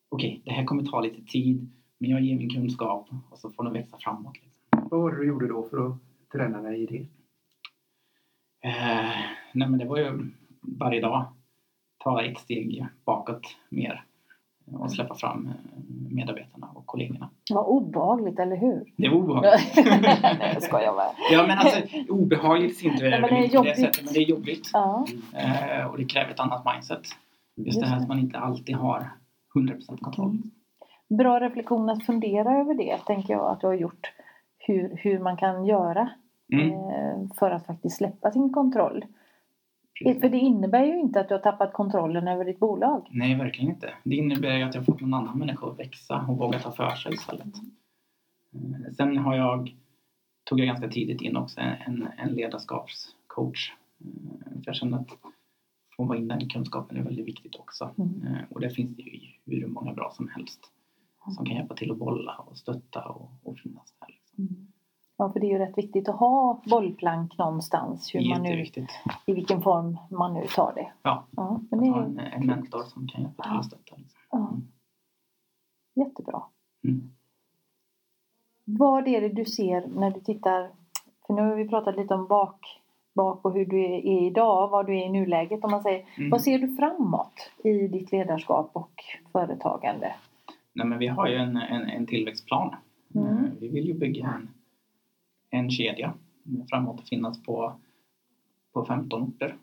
okej, 0.09 0.41
det 0.45 0.51
här 0.51 0.65
kommer 0.65 0.83
ta 0.83 1.01
lite 1.01 1.21
tid 1.21 1.69
men 1.97 2.09
jag 2.09 2.21
ger 2.21 2.37
min 2.37 2.49
kunskap 2.49 3.09
och 3.29 3.39
så 3.39 3.51
får 3.51 3.63
den 3.63 3.73
växa 3.73 3.97
framåt. 3.97 4.35
Liksom. 4.43 4.63
Vad 4.91 5.01
var 5.01 5.11
det 5.11 5.17
du 5.17 5.27
gjorde 5.27 5.47
då 5.47 5.63
för 5.63 5.87
att 5.87 5.97
träna 6.31 6.61
dig 6.61 6.81
i 6.81 6.85
det? 6.85 7.07
Eh, 8.69 9.19
nej 9.53 9.69
men 9.69 9.77
det 9.77 9.85
var 9.85 9.97
ju 9.97 10.31
varje 10.61 11.01
dag 11.01 11.33
ta 11.97 12.23
ett 12.23 12.39
steg 12.39 12.85
bakåt 13.05 13.57
mer 13.69 14.05
och 14.79 14.91
släppa 14.91 15.15
fram 15.15 15.47
eh, 15.47 15.53
medarbetarna 16.15 16.67
och 16.75 16.85
kollegorna. 16.85 17.29
Vad 17.53 17.65
obehagligt, 17.65 18.39
eller 18.39 18.55
hur? 18.55 18.85
Det 18.97 19.09
var 19.09 19.15
obehagligt. 19.17 19.71
Nej, 19.85 20.37
jag 20.53 20.63
skojar 20.63 20.93
bara. 20.93 21.11
ja 21.31 21.47
men 21.47 21.57
alltså 21.57 21.79
obehagligt 22.09 22.71
i 22.71 22.73
sin 22.75 22.97
tur 22.97 23.05
är 23.05 23.09
Nej, 23.09 23.21
men 23.21 23.29
det 23.29 23.35
är 23.35 23.43
inte 23.43 23.57
på 23.57 23.63
det 23.63 23.69
jobbigt. 23.69 23.85
sättet 23.85 24.05
men 24.05 24.13
det 24.13 24.19
är 24.19 24.29
jobbigt. 24.29 24.69
Ja, 24.73 25.05
Eh, 25.33 25.85
och 25.85 25.97
det 25.97 26.05
kräver 26.05 26.31
ett 26.31 26.39
annat 26.39 26.65
mindset. 26.73 26.99
Just, 27.55 27.67
Just 27.67 27.79
det 27.81 27.87
här 27.87 27.97
att 27.97 28.07
man 28.07 28.19
inte 28.19 28.37
alltid 28.39 28.75
har 28.75 29.09
100% 29.55 29.97
kontroll. 30.01 30.29
Mm. 30.29 30.51
bra 31.17 31.39
reflektion 31.39 31.89
att 31.89 32.05
fundera 32.05 32.57
över 32.59 32.73
det, 32.73 32.97
tänker 32.97 33.33
jag 33.33 33.51
att 33.51 33.61
du 33.61 33.67
har 33.67 33.73
gjort. 33.73 34.11
Hur, 34.57 34.95
hur 34.97 35.19
man 35.19 35.37
kan 35.37 35.65
göra 35.65 36.09
Mm. 36.53 36.69
eh, 36.71 37.27
för 37.39 37.51
att 37.51 37.65
faktiskt 37.65 37.97
släppa 37.97 38.31
sin 38.31 38.53
kontroll. 38.53 39.05
För 40.03 40.29
det 40.29 40.37
innebär 40.37 40.85
ju 40.85 40.99
inte 40.99 41.19
att 41.19 41.27
du 41.27 41.33
har 41.33 41.41
tappat 41.41 41.73
kontrollen 41.73 42.27
över 42.27 42.45
ditt 42.45 42.59
bolag. 42.59 43.07
Nej, 43.11 43.35
verkligen 43.35 43.71
inte. 43.71 43.93
Det 44.03 44.15
innebär 44.15 44.57
ju 44.57 44.63
att 44.63 44.75
jag 44.75 44.85
fått 44.85 45.01
någon 45.01 45.13
annan 45.13 45.39
människa 45.39 45.67
att 45.67 45.79
växa 45.79 46.25
och 46.29 46.37
våga 46.37 46.59
ta 46.59 46.71
för 46.71 46.95
sig 46.95 47.13
istället. 47.13 47.55
Eh, 48.53 48.93
Sen 48.97 49.17
har 49.17 49.35
jag, 49.35 49.75
tog 50.43 50.59
jag 50.59 50.67
ganska 50.67 50.87
tidigt 50.87 51.21
in 51.21 51.37
också 51.37 51.59
en, 51.61 52.07
en 52.17 52.29
ledarskapscoach. 52.33 53.71
Eh, 53.99 54.51
För 54.51 54.63
jag 54.65 54.75
känner 54.75 54.97
att 54.97 55.17
få 55.97 56.03
vara 56.03 56.17
in 56.17 56.27
den 56.27 56.49
kunskapen 56.49 56.97
är 56.97 57.03
väldigt 57.03 57.27
viktigt 57.27 57.55
också. 57.55 57.89
Mm. 57.97 58.27
Eh, 58.27 58.41
Och 58.49 58.59
det 58.59 58.69
finns 58.69 58.95
det 58.95 59.03
ju 59.03 59.19
hur 59.45 59.67
många 59.67 59.93
bra 59.93 60.11
som 60.15 60.27
helst 60.27 60.59
som 61.35 61.45
kan 61.45 61.55
hjälpa 61.55 61.75
till 61.75 61.91
att 61.91 61.97
bolla 61.97 62.35
och 62.35 62.57
stötta 62.57 63.03
och, 63.03 63.31
och 63.43 63.57
finnas 63.57 63.93
där. 63.99 64.07
Liksom. 64.07 64.43
Mm. 64.55 64.70
Ja, 65.21 65.31
för 65.31 65.39
det 65.39 65.45
är 65.47 65.49
ju 65.51 65.57
rätt 65.57 65.77
viktigt 65.77 66.09
att 66.09 66.15
ha 66.19 66.61
bollplank 66.65 67.37
någonstans. 67.37 68.15
Hur 68.15 68.29
man 68.29 68.41
nu. 68.43 68.65
I 69.25 69.33
vilken 69.33 69.61
form 69.61 69.97
man 70.09 70.33
nu 70.33 70.45
tar 70.55 70.73
det. 70.75 70.91
Ja, 71.03 71.25
Ja, 71.31 71.61
men 71.69 71.79
att 71.79 71.85
det 71.85 71.91
ha 71.91 72.03
en, 72.03 72.19
en 72.19 72.45
mentor 72.45 72.83
som 72.83 73.07
kan 73.07 73.21
hjälpa 73.21 73.43
till 73.43 73.51
att 73.51 73.65
stötta. 73.65 73.95
Liksom. 73.97 74.19
ja, 74.31 74.51
jättebra. 76.03 76.41
Mm. 76.83 77.11
Vad 78.65 79.07
är 79.07 79.21
det 79.21 79.29
du 79.29 79.45
ser 79.45 79.87
när 79.87 80.11
du 80.11 80.19
tittar? 80.19 80.69
För 81.27 81.33
nu 81.33 81.41
har 81.41 81.55
vi 81.55 81.67
pratat 81.69 81.95
lite 81.95 82.13
om 82.13 82.27
bak, 82.27 82.81
bak 83.15 83.45
och 83.45 83.53
hur 83.53 83.65
du 83.65 83.79
är 83.85 84.05
är 84.05 84.27
idag, 84.27 84.67
vad 84.69 84.85
du 84.87 84.97
är 84.99 85.05
i 85.05 85.09
nuläget. 85.09 85.63
Om 85.63 85.71
man 85.71 85.83
säger, 85.83 86.05
Mm. 86.17 86.29
Vad 86.29 86.41
ser 86.41 86.59
du 86.59 86.75
framåt 86.75 87.51
i 87.63 87.87
ditt 87.87 88.11
ledarskap 88.11 88.69
och 88.73 89.03
företagande? 89.31 90.15
Nej, 90.73 90.87
men 90.87 90.99
vi 90.99 91.07
har 91.07 91.27
ju 91.27 91.35
en, 91.35 91.57
en, 91.57 91.81
en 91.81 92.05
tillväxtplan. 92.05 92.75
Mm. 93.15 93.27
Eh, 93.27 93.51
Vi 93.59 93.67
vill 93.67 93.85
ju 93.87 93.93
bygga 93.93 94.27
en, 94.27 94.49
en 95.51 95.71
kedja 95.71 96.13
framåt 96.69 96.99
och 97.01 97.07
finnas 97.07 97.43
på, 97.43 97.79
på 98.73 98.85
15 98.85 99.21
orter. 99.21 99.55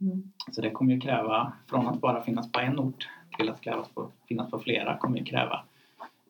Mm. 0.00 0.32
Så 0.52 0.60
det 0.60 0.70
kommer 0.70 0.94
ju 0.94 1.00
kräva, 1.00 1.52
från 1.66 1.86
att 1.86 2.00
bara 2.00 2.22
finnas 2.22 2.52
på 2.52 2.60
en 2.60 2.78
ort 2.78 3.08
till 3.38 3.50
att 3.50 3.60
krävas 3.60 3.88
på, 3.88 4.10
finnas 4.28 4.50
på 4.50 4.58
flera, 4.58 4.96
kommer 4.98 5.18
ju 5.18 5.24
kräva 5.24 5.64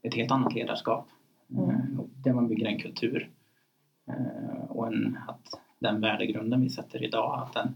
ett 0.02 0.14
helt 0.14 0.30
annat 0.30 0.54
ledarskap. 0.54 1.08
Mm. 1.50 1.70
Eh, 1.70 1.76
Där 2.24 2.32
man 2.32 2.48
bygger 2.48 2.66
en 2.66 2.78
kultur. 2.78 3.30
Eh, 4.08 4.64
Och 4.70 4.86
en, 4.86 5.18
att 5.28 5.60
den 5.78 6.00
värdegrunden 6.00 6.60
vi 6.60 6.70
sätter 6.70 7.02
idag, 7.04 7.42
att 7.42 7.52
den, 7.52 7.74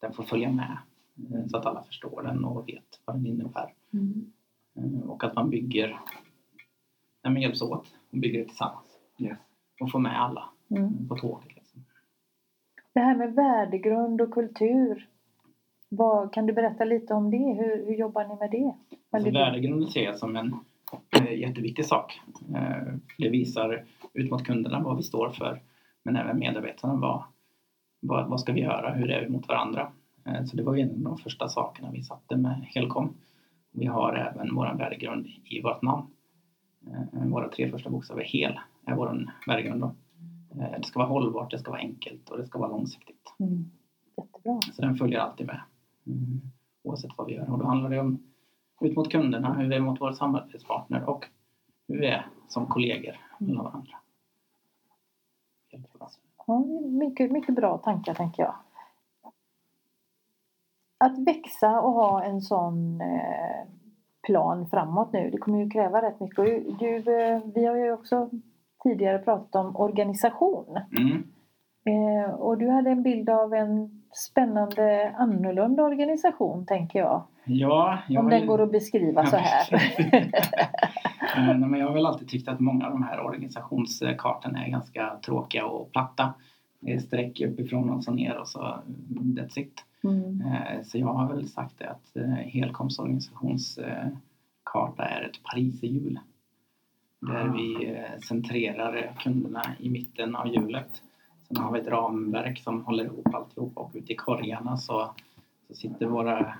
den 0.00 0.12
får 0.12 0.22
följa 0.24 0.50
med. 0.52 0.78
eh, 1.34 1.46
Så 1.46 1.56
att 1.56 1.66
alla 1.66 1.82
förstår 1.82 2.22
den 2.22 2.44
och 2.44 2.68
vet 2.68 3.00
vad 3.04 3.16
den 3.16 3.26
innebär. 3.26 3.74
Mm. 3.92 4.30
Och 5.06 5.24
att 5.24 5.34
man 5.34 5.50
bygger, 5.50 5.88
nej 7.24 7.32
men 7.32 7.42
hjälps 7.42 7.62
åt 7.62 7.94
och 8.10 8.18
bygger 8.18 8.38
det 8.38 8.44
tillsammans. 8.44 8.86
Yes. 9.18 9.38
Och 9.80 9.90
får 9.90 9.98
med 9.98 10.20
alla 10.22 10.44
Mm. 10.70 11.08
på 11.08 11.16
tåget. 11.16 11.56
Liksom. 11.56 11.84
Det 12.92 13.00
här 13.00 13.16
med 13.16 13.34
värdegrund 13.34 14.20
och 14.20 14.30
kultur. 14.30 15.08
Vad, 15.88 16.32
kan 16.32 16.46
du 16.46 16.52
berätta 16.52 16.84
lite 16.84 17.14
om 17.14 17.30
det? 17.30 17.62
Hur, 17.62 17.86
hur 17.86 17.94
jobbar 17.94 18.24
ni 18.24 18.36
med 18.36 18.50
det? 18.50 18.74
Alltså, 19.10 19.30
värdegrunden 19.30 19.88
ser 19.88 20.02
jag 20.02 20.18
som 20.18 20.36
en 20.36 20.54
eh, 21.20 21.38
jätteviktig 21.38 21.84
sak. 21.84 22.20
Eh, 22.54 22.94
det 23.18 23.28
visar 23.28 23.84
ut 24.12 24.30
mot 24.30 24.44
kunderna 24.44 24.80
vad 24.80 24.96
vi 24.96 25.02
står 25.02 25.30
för. 25.30 25.60
Men 26.02 26.16
även 26.16 26.38
medarbetarna 26.38 26.94
vad, 26.94 27.22
vad, 28.00 28.28
vad 28.28 28.40
ska 28.40 28.52
vi 28.52 28.60
göra? 28.60 28.94
Hur 28.94 29.10
är 29.10 29.24
vi 29.24 29.28
mot 29.28 29.48
varandra? 29.48 29.92
Eh, 30.26 30.44
så 30.44 30.56
det 30.56 30.62
var 30.62 30.74
ju 30.74 30.82
en 30.82 30.90
av 30.90 30.98
de 30.98 31.18
första 31.18 31.48
sakerna 31.48 31.90
vi 31.90 32.02
satte 32.02 32.36
med 32.36 32.66
Helcom. 32.74 33.14
Vi 33.72 33.86
har 33.86 34.14
även 34.14 34.54
vår 34.54 34.74
värdegrund 34.78 35.26
i 35.44 35.62
vårt 35.62 35.82
namn. 35.82 36.06
Eh, 36.86 37.28
våra 37.28 37.48
tre 37.48 37.70
första 37.70 37.90
bokstäver, 37.90 38.24
HEL, 38.24 38.60
är 38.86 38.94
vår 38.94 39.32
värdegrund. 39.46 39.80
Då. 39.80 39.94
Eh, 40.50 40.78
det 40.78 40.84
ska 40.84 40.98
vara 40.98 41.08
hållbart, 41.08 41.50
det 41.50 41.58
ska 41.58 41.70
vara 41.70 41.80
enkelt 41.80 42.30
och 42.30 42.38
det 42.38 42.46
ska 42.46 42.58
vara 42.58 42.70
långsiktigt. 42.70 43.34
Mm. 43.38 43.70
Jättebra. 44.16 44.60
Så 44.72 44.82
den 44.82 44.96
följer 44.96 45.18
alltid 45.18 45.46
med. 45.46 45.60
Mm. 46.06 46.40
Oavsett 46.82 47.10
vad 47.16 47.26
vi 47.26 47.34
gör. 47.34 47.52
Och 47.52 47.58
då 47.58 47.66
handlar 47.66 47.90
det 47.90 48.00
om 48.00 48.18
ut 48.80 48.96
mot 48.96 49.10
kunderna, 49.10 49.54
hur 49.54 49.68
vi 49.68 49.76
är 49.76 49.80
mot 49.80 50.00
våra 50.00 50.12
samarbetspartner 50.12 51.08
och 51.08 51.26
hur 51.88 52.00
vi 52.00 52.06
är 52.06 52.26
som 52.48 52.66
kollegor 52.66 53.16
mellan 53.38 53.64
varandra. 53.64 53.98
Helt 55.72 55.92
bra. 55.92 56.10
Ja, 56.46 56.64
mycket, 56.90 57.32
mycket 57.32 57.54
bra 57.54 57.78
tankar 57.78 58.14
tänker 58.14 58.42
jag. 58.42 58.54
Att 60.98 61.18
växa 61.18 61.80
och 61.80 61.92
ha 61.92 62.24
en 62.24 62.40
sån 62.40 63.00
eh, 63.00 63.66
plan 64.22 64.66
framåt 64.66 65.12
nu, 65.12 65.30
det 65.30 65.38
kommer 65.38 65.58
ju 65.58 65.70
kräva 65.70 66.02
rätt 66.02 66.20
mycket. 66.20 66.78
Du, 66.78 66.96
eh, 66.96 67.42
vi 67.54 67.64
har 67.64 67.76
ju 67.76 67.92
också 67.92 68.30
tidigare 68.82 69.18
pratat 69.18 69.64
om 69.64 69.76
organisation. 69.76 70.78
Mm. 70.98 71.24
Eh, 71.86 72.30
och 72.30 72.58
du 72.58 72.70
hade 72.70 72.90
en 72.90 73.02
bild 73.02 73.30
av 73.30 73.54
en 73.54 74.02
spännande 74.30 75.14
annorlunda 75.18 75.82
organisation 75.82 76.66
tänker 76.66 76.98
jag. 76.98 77.22
Ja, 77.44 77.98
jag 78.08 78.24
Om 78.24 78.30
den 78.30 78.46
går 78.46 78.62
att 78.62 78.72
beskriva 78.72 79.26
så 79.26 79.36
här. 79.36 79.66
Eh, 81.36 81.44
nej, 81.44 81.68
men 81.68 81.80
jag 81.80 81.86
har 81.86 81.94
väl 81.94 82.06
alltid 82.06 82.28
tyckt 82.28 82.48
att 82.48 82.60
många 82.60 82.86
av 82.86 82.92
de 82.92 83.02
här 83.02 83.20
organisationskartorna 83.20 84.66
är 84.66 84.70
ganska 84.70 85.18
tråkiga 85.24 85.66
och 85.66 85.92
platta. 85.92 86.34
Det 86.80 86.92
är 86.92 86.98
streck 86.98 87.40
uppifrån 87.40 87.90
och 87.90 88.04
så 88.04 88.12
ner 88.12 88.38
och 88.38 88.48
så 88.48 88.60
that's 89.36 89.58
it. 89.58 89.84
Mm. 90.04 90.40
Eh, 90.40 90.82
Så 90.82 90.98
jag 90.98 91.12
har 91.12 91.34
väl 91.34 91.48
sagt 91.48 91.78
det 91.78 91.90
att 91.90 92.16
eh, 92.16 92.28
Helcoms 92.28 92.98
organisationskarta 92.98 95.04
är 95.04 95.22
ett 95.22 95.42
pariserhjul. 95.42 96.18
Där 97.20 97.48
Ah. 97.48 97.52
vi 97.52 97.86
eh, 97.86 98.18
centrerar 98.28 99.12
kunderna 99.18 99.62
i 99.78 99.90
mitten 99.90 100.36
av 100.36 100.48
hjulet. 100.48 101.02
Sen 101.48 101.56
har 101.56 101.72
vi 101.72 101.80
ett 101.80 101.86
ramverk 101.86 102.58
som 102.58 102.84
håller 102.84 103.04
ihop 103.04 103.34
alltihop 103.34 103.76
och 103.76 103.90
ute 103.94 104.12
i 104.12 104.16
korgarna 104.16 104.76
så, 104.76 105.14
så 105.68 105.74
sitter 105.74 106.06
våra 106.06 106.54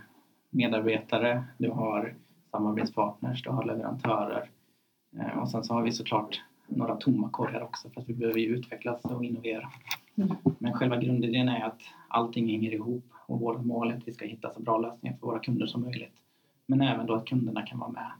medarbetare, 0.50 1.44
du 1.58 1.70
har 1.70 2.14
samarbetspartners, 2.50 3.42
du 3.42 3.50
har 3.50 3.64
leverantörer 3.64 4.50
Eh, 5.16 5.38
och 5.38 5.50
sen 5.50 5.64
så 5.64 5.74
har 5.74 5.82
vi 5.82 5.92
såklart 5.92 6.40
några 6.66 6.96
tomma 6.96 7.30
korgar 7.30 7.60
också 7.60 7.90
för 7.90 8.00
att 8.00 8.08
vi 8.08 8.14
behöver 8.14 8.38
ju 8.38 8.46
utvecklas 8.46 9.04
och 9.04 9.24
innovera. 9.24 9.68
Mm. 10.14 10.36
Men 10.58 10.72
själva 10.72 10.96
grundidén 10.96 11.48
är 11.48 11.64
att 11.64 11.80
allting 12.08 12.48
hänger 12.48 12.72
ihop 12.74 13.04
och 13.26 13.40
vårt 13.40 13.64
mål 13.64 13.90
är 13.90 13.96
att 13.96 14.08
vi 14.08 14.12
ska 14.12 14.24
hitta 14.26 14.50
så 14.50 14.60
bra 14.62 14.78
lösningar 14.78 15.16
för 15.16 15.26
våra 15.26 15.38
kunder 15.38 15.66
som 15.66 15.82
möjligt. 15.82 16.14
Men 16.66 16.80
även 16.80 17.06
då 17.06 17.14
att 17.14 17.26
kunderna 17.26 17.62
kan 17.62 17.78
vara 17.78 17.90
med 17.90 18.10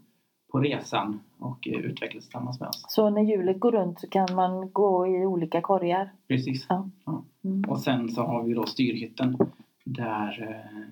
på 0.49 0.61
resan 0.61 1.21
och 1.39 1.69
eh, 1.69 1.81
utvecklas 1.81 2.25
tillsammans 2.25 2.61
med 2.61 2.69
oss. 2.69 2.85
Så 2.89 3.11
när 3.11 3.23
hjulet 3.23 3.61
går 3.61 3.73
runt 3.73 4.01
så 4.01 4.07
kan 4.07 4.35
man 4.35 4.71
gå 4.73 5.07
i 5.07 5.27
olika 5.27 5.61
korgar. 5.61 6.13
Precis. 6.29 6.67
Ja. 6.69 6.89
Mm. 7.45 7.65
Och 7.71 7.81
sen 7.81 8.09
så 8.09 8.23
har 8.23 8.43
vi 8.43 8.55
då 8.55 8.67
styrhytten 8.67 9.39
där, 9.85 10.43
eh, 10.43 10.89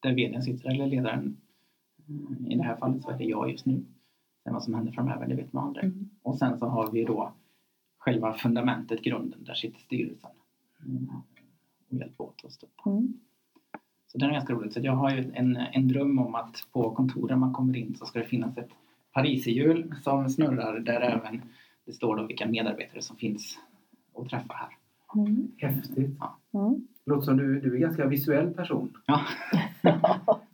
där 0.00 0.14
vdn 0.14 0.42
sitter, 0.42 0.70
eller 0.70 0.86
ledaren. 0.86 1.36
I 2.48 2.54
det 2.54 2.62
här 2.62 2.76
fallet 2.76 3.02
så 3.02 3.10
är 3.10 3.18
det 3.18 3.24
jag 3.24 3.50
just 3.50 3.66
nu. 3.66 3.84
Sen 4.44 4.52
vad 4.52 4.62
som 4.62 4.74
händer 4.74 4.92
framöver, 4.92 5.26
det 5.28 5.34
vet 5.34 5.52
man 5.52 5.64
aldrig. 5.64 5.84
Mm. 5.84 6.10
Och 6.22 6.38
sen 6.38 6.58
så 6.58 6.66
har 6.66 6.90
vi 6.90 7.04
då 7.04 7.32
själva 7.98 8.32
fundamentet, 8.32 9.02
grunden, 9.02 9.44
där 9.44 9.54
sitter 9.54 9.80
styrelsen. 9.80 10.30
Mm. 10.86 11.08
Och 11.08 11.42
hjälper 11.88 12.24
åt 12.24 12.44
och 12.44 12.52
stötta. 12.52 12.90
Mm. 12.90 13.20
Så 14.12 14.18
det 14.18 14.26
är 14.26 14.30
ganska 14.30 14.52
roligt. 14.52 14.72
Så 14.72 14.80
jag 14.82 14.92
har 14.92 15.10
ju 15.10 15.32
en, 15.34 15.56
en 15.56 15.88
dröm 15.88 16.18
om 16.18 16.34
att 16.34 16.66
på 16.72 16.90
kontoren 16.90 17.38
man 17.38 17.52
kommer 17.52 17.76
in 17.76 17.94
så 17.94 18.06
ska 18.06 18.18
det 18.18 18.24
finnas 18.24 18.58
ett 18.58 18.70
pariserhjul 19.12 19.94
som 20.02 20.28
snurrar 20.28 20.80
där 20.80 21.00
även 21.00 21.42
det 21.86 21.92
står 21.92 22.16
då 22.16 22.26
vilka 22.26 22.46
medarbetare 22.46 23.02
som 23.02 23.16
finns 23.16 23.58
att 24.16 24.28
träffa 24.28 24.54
här. 24.54 24.68
Mm. 25.20 25.52
Häftigt. 25.58 26.18
Mm. 26.54 26.86
Låter 27.06 27.24
som 27.24 27.36
du, 27.36 27.60
du 27.60 27.70
är 27.70 27.74
en 27.74 27.80
ganska 27.80 28.06
visuell 28.06 28.54
person. 28.54 28.96
Ja. 29.06 29.20
Det 29.82 29.90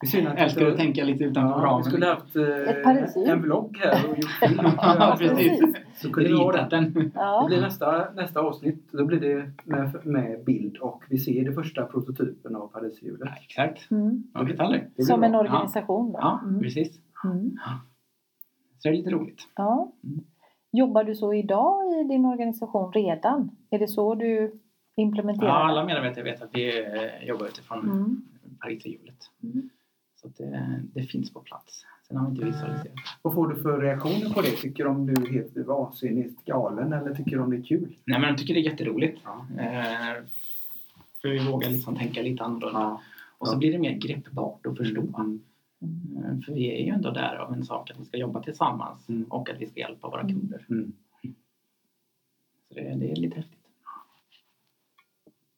är 0.00 0.06
synd 0.06 0.28
att 0.28 0.34
Jag 0.34 0.42
älskar 0.44 0.66
att 0.66 0.76
tänka 0.76 1.04
lite 1.04 1.24
utanför 1.24 1.60
Ja, 1.60 1.66
ramen. 1.66 1.82
vi 1.84 1.90
skulle 1.90 2.06
haft 2.06 2.36
eh, 2.36 3.30
en 3.32 3.42
vlogg 3.42 3.76
här 3.84 4.10
och 4.10 4.16
gjort 4.18 4.30
film. 4.48 4.60
Ja, 4.76 5.16
precis. 5.18 5.60
Så 5.94 6.12
kunde 6.12 6.28
vi 6.30 6.36
ha 6.36 6.52
den. 6.52 6.68
den. 6.68 6.92
Det 6.94 7.10
Ja. 7.14 7.44
blir 7.48 7.60
nästa, 7.60 8.10
nästa 8.14 8.40
avsnitt. 8.40 8.92
Då 8.92 9.04
blir 9.04 9.20
det 9.20 9.50
med, 9.64 10.06
med 10.06 10.44
bild 10.44 10.76
och 10.76 11.04
vi 11.10 11.18
ser 11.18 11.44
det 11.44 11.52
första 11.52 11.84
prototypen 11.84 12.56
av 12.56 12.68
Pariserhjulet. 12.68 13.20
Ja, 13.24 13.32
exakt. 13.42 13.90
Mm. 13.90 14.22
Blir 14.44 15.04
Som 15.04 15.22
en 15.24 15.34
organisation 15.34 16.12
då. 16.12 16.18
Ja, 16.20 16.40
Mm. 16.44 16.60
precis. 16.62 17.00
Mm. 17.24 17.56
Så 18.78 18.88
det 18.88 18.94
är 18.94 18.96
lite 18.96 19.10
roligt. 19.10 19.40
Ja. 19.56 19.92
Mm. 20.04 20.24
Jobbar 20.72 21.04
du 21.04 21.14
så 21.14 21.34
idag 21.34 21.92
i 22.00 22.04
din 22.08 22.24
organisation 22.24 22.92
redan? 22.92 23.50
Är 23.70 23.78
det 23.78 23.88
så 23.88 24.14
du 24.14 24.60
implementerar? 24.96 25.48
Ja, 25.48 25.54
alla 25.68 25.84
medarbetare 25.84 26.24
vet 26.24 26.42
att 26.42 26.50
vi 26.52 26.78
eh, 26.84 27.28
jobbar 27.28 27.46
utifrån 27.46 27.78
Mm. 27.90 28.22
Pariserhjulet. 28.60 29.30
Mm. 29.42 29.70
Så 30.20 30.26
att 30.28 30.36
det, 30.36 30.82
det 30.94 31.02
finns 31.02 31.32
på 31.32 31.40
plats. 31.40 31.84
Sen 32.08 32.16
har 32.16 32.26
vi 32.26 32.32
inte 32.32 32.44
visualiserat. 32.44 32.94
Vad 33.22 33.34
får 33.34 33.48
du 33.48 33.62
för 33.62 33.80
reaktioner 33.80 34.30
på 34.34 34.40
det? 34.40 34.50
Tycker 34.50 34.84
de 34.84 35.06
du 35.06 35.12
är 35.12 35.32
helt 35.32 35.56
vansinnigt 35.56 36.44
galen 36.44 36.92
eller 36.92 37.14
tycker 37.14 37.38
de 37.38 37.50
det 37.50 37.56
är 37.56 37.62
kul? 37.62 37.96
Nej, 38.04 38.20
men 38.20 38.34
de 38.34 38.40
tycker 38.40 38.54
det 38.54 38.60
är 38.60 38.70
jätteroligt. 38.70 39.20
Ja. 39.24 39.46
Eh, 39.58 40.24
för 41.22 41.28
vi 41.28 41.50
vågar 41.50 41.70
liksom 41.70 41.96
tänka 41.96 42.22
lite 42.22 42.44
annorlunda. 42.44 42.80
Ja. 42.80 43.00
Och 43.38 43.48
så 43.48 43.56
blir 43.58 43.72
det 43.72 43.78
mer 43.78 43.92
greppbart 43.98 44.66
att 44.66 44.76
förstå. 44.76 45.00
Mm. 45.00 45.40
Mm. 45.82 46.24
Eh, 46.24 46.40
För 46.46 46.52
vi 46.52 46.72
är 46.80 46.84
ju 46.84 46.88
ändå 46.90 47.10
där 47.10 47.36
av 47.36 47.52
en 47.52 47.64
sak 47.64 47.90
att 47.90 48.00
vi 48.00 48.04
ska 48.04 48.16
jobba 48.16 48.42
tillsammans 48.42 49.08
Mm. 49.08 49.24
och 49.24 49.50
att 49.50 49.60
vi 49.60 49.66
ska 49.66 49.80
hjälpa 49.80 50.08
våra 50.08 50.20
Mm. 50.20 50.32
kunder. 50.34 50.66
Mm. 50.70 50.92
Så 52.68 52.74
det, 52.74 52.94
det 52.94 53.10
är 53.10 53.16
lite 53.16 53.36
häftigt. 53.36 53.55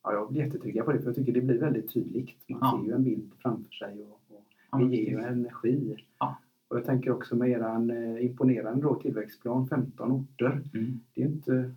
Ja, 0.08 0.14
jag 0.14 0.28
blir 0.32 0.42
jättetrygg 0.44 0.84
på 0.84 0.92
det 0.92 0.98
för 0.98 1.06
jag 1.06 1.14
tycker 1.14 1.32
det 1.32 1.40
blir 1.40 1.58
väldigt 1.58 1.92
tydligt. 1.94 2.30
Man 2.48 2.58
Ja. 2.62 2.78
ser 2.82 2.88
ju 2.88 2.94
en 2.94 3.04
bild 3.04 3.30
framför 3.38 3.70
sig 3.72 4.02
och, 4.02 4.20
och 4.36 4.44
Ja, 4.72 4.78
det 4.78 4.96
ger 4.96 5.10
ju 5.10 5.18
energi. 5.20 5.96
Ja. 6.18 6.38
Och 6.68 6.76
jag 6.76 6.84
tänker 6.84 7.10
också 7.10 7.36
med 7.36 7.48
eran 7.50 7.90
eh, 7.90 8.24
imponerande 8.24 8.82
då, 8.82 8.94
tillväxtplan, 8.94 9.68
15 9.68 10.12
orter. 10.12 10.62
Mm. 10.74 11.00
Det 11.14 11.22
är 11.22 11.26
inte... 11.26 11.70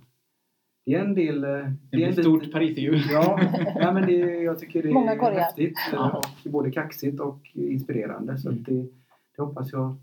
Det 0.86 0.96
är 0.96 1.00
en 1.06 1.14
del... 1.14 1.44
eh, 1.44 1.50
Det 1.50 1.54
är 1.58 1.64
en 1.64 1.76
blir 1.92 2.06
bit- 2.08 2.20
stort 2.20 2.52
Pariserhjul. 2.52 3.00
Ja, 3.12 3.40
nej, 3.76 3.94
men 3.94 4.06
det, 4.08 4.14
jag 4.44 4.60
tycker 4.60 4.84
det 4.84 4.90
är 4.90 4.94
Många 4.94 5.16
korgar. 5.18 5.40
häftigt. 5.40 5.78
eh, 5.78 5.94
Ja. 5.94 6.24
Och 6.46 6.52
både 6.52 6.72
kaxigt 6.72 7.20
och 7.20 7.40
inspirerande. 7.54 8.38
Så 8.38 8.50
Mm. 8.50 8.60
att 8.62 8.66
det, 8.66 8.88
det 9.36 9.42
hoppas 9.42 9.72
jag 9.72 9.96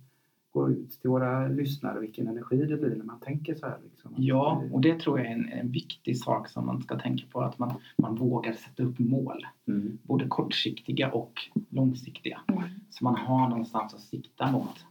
går 0.53 0.71
ut 0.73 0.91
till 1.01 1.11
våra 1.11 1.49
lyssnare 1.49 2.01
vilken 2.01 2.29
energi 2.29 2.57
det 2.57 2.77
blir 2.77 2.97
när 2.97 3.05
man 3.05 3.21
tänker 3.21 3.55
så 3.55 3.67
här. 3.67 3.79
Liksom. 3.91 4.15
Ja, 4.17 4.63
och 4.73 4.81
det 4.81 5.01
tror 5.01 5.19
jag 5.19 5.27
är 5.29 5.33
en, 5.33 5.49
en 5.53 5.71
viktig 5.73 6.19
sak 6.19 6.49
som 6.49 6.67
man 6.67 6.83
ska 6.83 6.99
tänka 6.99 7.25
på. 7.33 7.41
Att 7.41 7.59
man, 7.59 7.75
man 7.99 8.15
vågar 8.15 8.53
sätta 8.53 8.83
upp 8.83 8.99
mål. 8.99 9.47
Mm. 9.69 9.99
Både 10.03 10.27
kortsiktiga 10.29 11.13
och 11.13 11.33
långsiktiga. 11.71 12.41
Mm. 12.49 12.63
Så 12.91 13.05
man 13.05 13.17
har 13.17 13.49
någonstans 13.49 13.95
att 13.95 14.01
sikta 14.01 14.53
mot. 14.53 14.85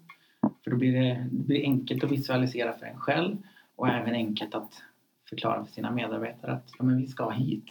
För 0.63 0.71
då 0.71 0.77
blir 0.77 0.91
det, 1.01 1.27
det 1.31 1.43
blir 1.43 1.61
enkelt 1.61 2.03
att 2.03 2.11
visualisera 2.11 2.73
för 2.73 2.85
en 2.85 2.97
själv 2.97 3.37
och 3.75 3.87
även 3.89 4.13
enkelt 4.13 4.55
att 4.55 4.81
förklara 5.29 5.65
för 5.65 5.71
sina 5.71 5.91
medarbetare 5.91 6.51
att 6.51 6.71
ja, 6.77 6.85
men 6.85 6.97
vi 6.97 7.07
ska 7.07 7.29
hit. 7.29 7.65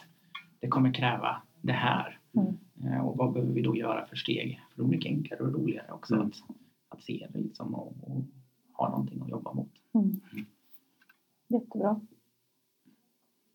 Det 0.61 0.69
kommer 0.69 0.93
kräva 0.93 1.43
det 1.61 1.73
här. 1.73 2.19
Mm. 2.37 2.93
Eh, 2.95 3.07
Och 3.07 3.17
vad 3.17 3.33
behöver 3.33 3.53
vi 3.53 3.63
då 3.63 3.77
göra 3.77 4.07
för 4.07 4.17
steg? 4.17 4.61
För 4.75 4.83
då 4.83 4.89
blir 4.89 5.01
det 5.01 5.09
enklare 5.09 5.43
och 5.43 5.53
roligare 5.55 5.93
också 5.93 6.15
Mm. 6.15 6.27
att, 6.27 6.35
att 6.97 7.03
se 7.03 7.29
det 7.33 7.39
liksom 7.39 7.75
och, 7.75 7.87
och 7.87 8.25
ha 8.73 8.89
någonting 8.89 9.23
att 9.23 9.29
jobba 9.29 9.53
mot. 9.53 9.71
Mm. 9.95 10.21
Jättebra. 11.49 12.01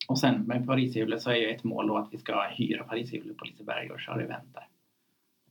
Och 0.07 0.19
sen 0.19 0.41
med 0.43 0.67
Pariserhjulet 0.67 1.21
så 1.21 1.29
är 1.29 1.35
ju 1.35 1.49
ett 1.49 1.63
mål 1.63 1.87
då 1.87 1.97
att 1.97 2.13
vi 2.13 2.17
ska 2.17 2.41
hyra 2.41 2.83
Pariserhjulet 2.83 3.37
på 3.37 3.45
Liseberg 3.45 3.91
och 3.91 3.99
köra 3.99 4.23
event 4.23 4.53
där. 4.53 4.67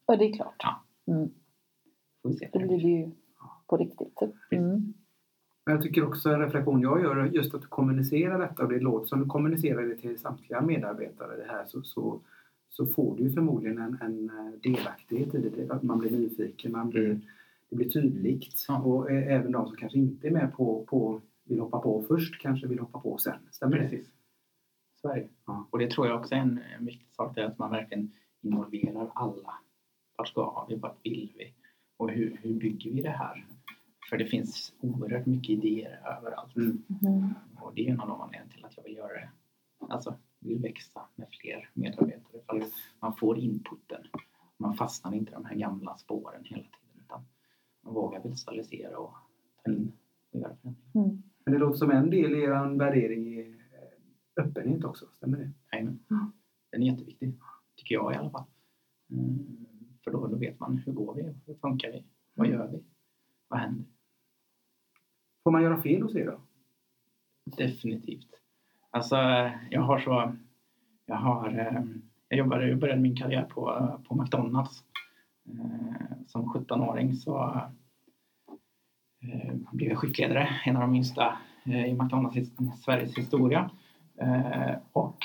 Och 0.05 0.19
det 0.19 0.25
är 0.25 0.33
klart. 0.33 0.55
Ja. 0.59 0.83
Mm. 1.07 1.31
Får 2.23 2.29
vi 2.29 2.37
se. 2.37 2.49
Då 2.53 2.59
blir 2.59 2.69
det 2.69 2.89
ju 2.89 3.11
på 3.67 3.77
riktigt. 3.77 4.19
Mm. 4.51 4.95
Men 5.65 5.75
jag 5.75 5.83
tycker 5.83 6.09
också 6.09 6.31
en 6.31 6.41
reflektion 6.41 6.81
jag 6.81 7.03
gör 7.03 7.27
just 7.27 7.55
att 7.55 7.61
du 7.61 7.67
kommunicerar 7.67 8.39
detta 8.39 8.63
och 8.63 8.69
det 8.69 8.81
låter 8.81 9.07
som 9.07 9.21
du 9.21 9.27
kommunicerar 9.27 9.83
det 9.83 9.97
till 9.97 10.19
samtliga 10.19 10.61
medarbetare 10.61 11.37
det 11.37 11.53
här 11.53 11.65
så, 11.67 11.83
så, 11.83 12.21
så 12.69 12.87
får 12.87 13.17
du 13.17 13.23
ju 13.23 13.33
förmodligen 13.33 13.79
en, 13.79 13.99
en 14.03 14.31
delaktighet 14.63 15.35
i 15.35 15.49
det. 15.49 15.71
Att 15.71 15.83
man 15.83 15.99
blir 15.99 16.11
nyfiken, 16.11 16.73
man 16.73 16.91
blir, 16.91 17.05
Mm. 17.05 17.21
Det 17.71 17.77
blir 17.77 17.89
tydligt. 17.91 18.65
Ja. 18.69 18.83
Och 18.83 19.11
ä- 19.11 19.25
även 19.25 19.53
de 19.53 19.67
som 19.67 19.77
kanske 19.77 19.99
inte 19.99 20.27
är 20.27 20.31
med 20.31 20.53
på, 20.57 20.85
på 20.85 21.21
vill 21.45 21.61
hoppa 21.61 21.79
på 21.79 22.03
först 22.09 22.41
kanske 22.41 22.67
vill 22.67 22.79
hoppa 22.79 23.01
på 23.01 23.19
sen. 23.19 23.39
Stämmer 23.51 23.77
det? 23.77 23.83
Precis. 23.89 24.13
Sverige. 25.01 25.29
Ja. 25.47 25.67
Och 25.71 25.79
det 25.79 25.91
tror 25.91 26.07
jag 26.07 26.21
också 26.21 26.35
är 26.35 26.39
en, 26.39 26.61
en 26.79 26.85
viktig 26.87 27.15
sak. 27.15 27.35
Det 27.35 27.41
är 27.41 27.47
att 27.47 27.59
man 27.59 27.71
verkligen 27.71 28.13
involverar 28.41 29.11
alla. 29.15 29.55
Vart 30.17 30.29
ska 30.29 30.67
vi? 30.69 30.75
Vart 30.75 30.99
vill 31.07 31.33
vi? 31.39 31.55
Och 31.97 32.11
hur, 32.11 32.41
hur 32.43 32.55
bygger 32.55 32.91
vi 32.91 33.03
det 33.03 33.11
här? 33.11 33.47
För 34.11 34.19
det 34.19 34.27
finns 34.27 34.73
oerhört 34.81 35.27
mycket 35.27 35.51
idéer 35.51 36.19
överallt. 36.19 36.57
Mm. 36.57 36.83
Mm. 37.03 37.35
Och 37.61 37.75
det 37.75 37.87
är 37.89 37.93
en 37.93 38.01
av 38.01 38.09
de 38.09 38.21
anledningarna 38.21 38.53
till 38.53 38.65
att 38.65 38.77
jag 38.77 38.85
vill 38.85 38.97
göra 38.97 39.13
det. 39.13 39.31
Alltså, 39.89 40.15
vill 40.39 40.59
växa 40.59 41.01
med 41.15 41.29
fler 41.31 41.71
medarbetare. 41.75 42.43
För 42.47 42.57
att 42.61 42.73
man 43.01 43.17
får 43.17 43.39
inputen. 43.39 44.03
Man 44.57 44.75
fastnar 44.75 45.15
inte 45.15 45.31
i 45.31 45.35
de 45.35 45.45
här 45.45 45.55
gamla 45.57 45.97
spåren 45.97 46.45
hela 46.45 46.63
tiden. 46.63 47.05
Utan 47.05 47.23
man 47.85 47.95
vågar 47.95 48.20
visualisera 48.31 48.99
och 48.99 49.15
ta 49.65 49.71
in 49.73 49.93
och 50.33 50.41
göra 50.41 50.57
förändringar. 50.57 50.87
Mm. 50.95 51.23
Men 51.45 51.53
det 51.55 51.59
låter 51.61 51.77
som 51.79 51.91
en 51.91 52.11
del 52.11 52.35
i 52.35 52.41
er 52.43 52.79
värdering 52.79 53.27
i 53.27 53.41
eh, 54.37 54.45
öppenhet 54.45 54.85
också. 54.85 55.07
Stämmer 55.17 55.39
det? 55.39 55.51
Jajamän. 55.73 55.99
Mm. 56.11 56.33
Den 56.71 56.83
är 56.83 56.87
jätteviktig. 56.87 57.35
Tycker 57.77 57.95
jag 57.95 58.13
i 58.13 58.17
alla 58.17 58.31
fall. 58.31 58.45
Mm, 59.13 59.67
för 60.05 60.11
då, 60.11 60.27
då 60.27 60.37
vet 60.37 60.61
man 60.61 60.77
hur 60.77 60.93
går 60.93 61.15
vi? 61.15 61.35
Hur 61.47 61.55
funkar 61.55 61.93
vi? 61.93 62.05
Vad 62.35 62.47
Mm. 62.47 62.59
gör 62.61 62.69
vi? 62.69 62.85
Vad 63.49 63.61
händer? 63.61 63.85
Får 65.45 65.51
man 65.51 65.63
göra 65.63 65.83
fel 65.83 66.03
hos 66.03 66.15
er 66.17 66.27
då? 66.27 66.41
Definitivt. 67.57 68.29
Alltså, 68.91 69.17
jag 69.71 69.81
har 69.81 69.99
så... 69.99 70.33
Jag 71.07 71.17
har... 71.17 71.59
eh, 71.59 71.83
Jag 72.29 72.39
jobbade, 72.39 72.69
jag 72.69 72.79
började 72.79 73.01
min 73.01 73.17
karriär 73.17 73.45
på, 73.45 73.89
på 74.09 74.15
McDonalds. 74.15 74.85
Som 76.27 76.53
17-åring 76.55 77.15
så 77.17 77.61
blivit 79.81 79.99
blev 80.01 80.11
skiftledare, 80.11 80.49
en 80.65 80.77
av 80.77 80.83
de 80.83 80.93
minsta 80.93 81.39
eh, 81.65 81.87
i 81.87 81.95
McDonalds 81.95 82.37
i 82.37 82.51
Sveriges 82.85 83.19
historia. 83.19 83.71
Eh, 84.17 84.75
och 84.93 85.19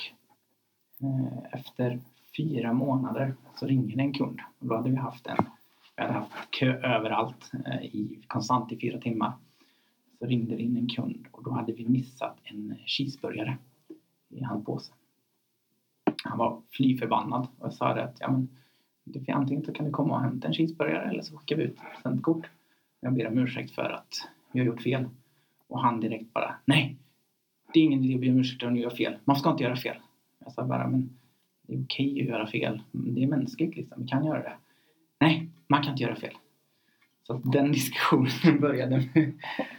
eh, 1.02 1.60
efter 1.60 2.00
fyra 2.38 2.74
månader 2.74 3.36
så 3.56 3.66
ringer 3.66 4.00
en 4.00 4.14
kund. 4.14 4.40
Och 4.60 4.68
då 4.68 4.76
hade 4.76 4.90
vi 4.90 4.96
haft 4.96 5.28
en 5.28 5.38
vi 5.98 6.04
hade 6.04 6.14
haft 6.14 6.32
kö 6.50 6.74
överallt, 6.74 7.52
i, 7.82 8.20
konstant 8.28 8.72
i 8.72 8.80
fyra 8.80 9.00
timmar. 9.00 9.34
Så 10.20 10.26
ringde 10.26 10.56
det 10.56 10.62
in 10.62 10.78
en 10.78 10.88
kund 10.88 11.28
och 11.32 11.44
då 11.44 11.52
hade 11.52 11.74
vi 11.74 11.88
missat 11.88 12.38
en 12.44 12.76
cheeseburgare 12.86 13.58
i 14.30 14.44
hans 14.44 14.66
påse. 14.66 14.94
Han 16.24 16.38
var 16.38 16.62
fly 16.72 16.98
förbannad 16.98 17.48
och 17.60 17.66
jag 17.66 17.74
sa 17.74 17.88
att 17.88 18.18
ja, 18.20 18.32
men, 18.32 18.50
antingen 19.36 19.66
så 19.66 19.74
kan 19.74 19.86
du 19.86 19.92
komma 19.92 20.16
och 20.16 20.22
hämta 20.22 20.48
en 20.48 20.54
cheeseburgare 20.54 21.10
eller 21.10 21.22
så 21.22 21.38
skickar 21.38 21.56
vi 21.56 21.64
ut 21.64 21.78
ett 21.78 21.92
presentkort. 21.96 22.46
Jag 23.00 23.14
ber 23.14 23.28
om 23.28 23.38
ursäkt 23.38 23.72
för 23.72 23.90
att 23.90 24.28
vi 24.56 24.60
har 24.60 24.68
gjort 24.68 24.82
fel. 24.82 25.06
Och 25.68 25.82
han 25.82 26.00
direkt 26.00 26.34
bara 26.34 26.56
nej, 26.66 26.98
det 27.74 27.80
är 27.80 27.84
ingen 27.84 28.04
idé 28.04 28.16
att 28.16 28.22
be 28.22 28.30
om 28.30 28.40
ursäkt 28.40 28.64
om 28.64 28.74
du 28.74 28.80
gör 28.80 28.90
fel. 28.90 29.16
Man 29.26 29.36
ska 29.36 29.52
inte 29.52 29.64
göra 29.64 29.76
fel. 29.76 29.98
Jag 30.44 30.54
sa 30.54 30.64
bara 30.64 30.88
men 30.88 31.10
det 31.68 31.74
är 31.74 31.84
okej 31.84 32.22
att 32.22 32.28
göra 32.28 32.48
fel. 32.48 32.82
Det 32.92 33.24
är 33.24 33.28
mänskligt 33.28 33.76
liksom, 33.76 34.02
vi 34.02 34.08
kan 34.08 34.26
göra 34.26 34.40
det. 34.40 34.54
Nej, 35.20 35.50
man 35.68 35.84
kan 35.84 35.92
inte 35.92 36.04
göra 36.04 36.16
fel. 36.16 36.34
Så 37.28 37.34
att 37.34 37.52
den 37.52 37.72
diskussionen 37.72 38.62
började. 38.62 39.04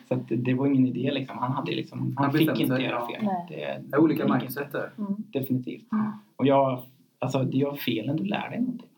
Så 0.08 0.14
att 0.14 0.28
det, 0.28 0.36
det 0.36 0.54
var 0.54 0.66
ingen 0.66 0.86
idé 0.86 1.10
liksom. 1.10 1.38
Han, 1.38 1.52
hade 1.52 1.72
liksom, 1.72 2.14
han 2.16 2.24
Han 2.24 2.32
fick 2.32 2.60
inte 2.60 2.82
göra 2.82 3.06
fel. 3.06 3.24
Nej. 3.24 3.46
Det, 3.48 3.82
Det 3.88 3.96
är 3.96 4.00
olika 4.00 4.38
mindset. 4.38 4.74
Mm. 4.74 5.14
Definitivt. 5.32 5.92
Mm. 5.92 6.12
Och 6.36 6.46
jag, 6.46 6.82
alltså 7.18 7.44
det 7.44 7.56
gör 7.56 7.74
felen, 7.74 8.16
du 8.16 8.24
lär 8.24 8.50
dig 8.50 8.60
någonting. 8.60 8.88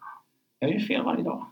Jag 0.58 0.72
gör 0.72 0.78
fel 0.78 1.04
varje 1.04 1.22
dag. 1.22 1.46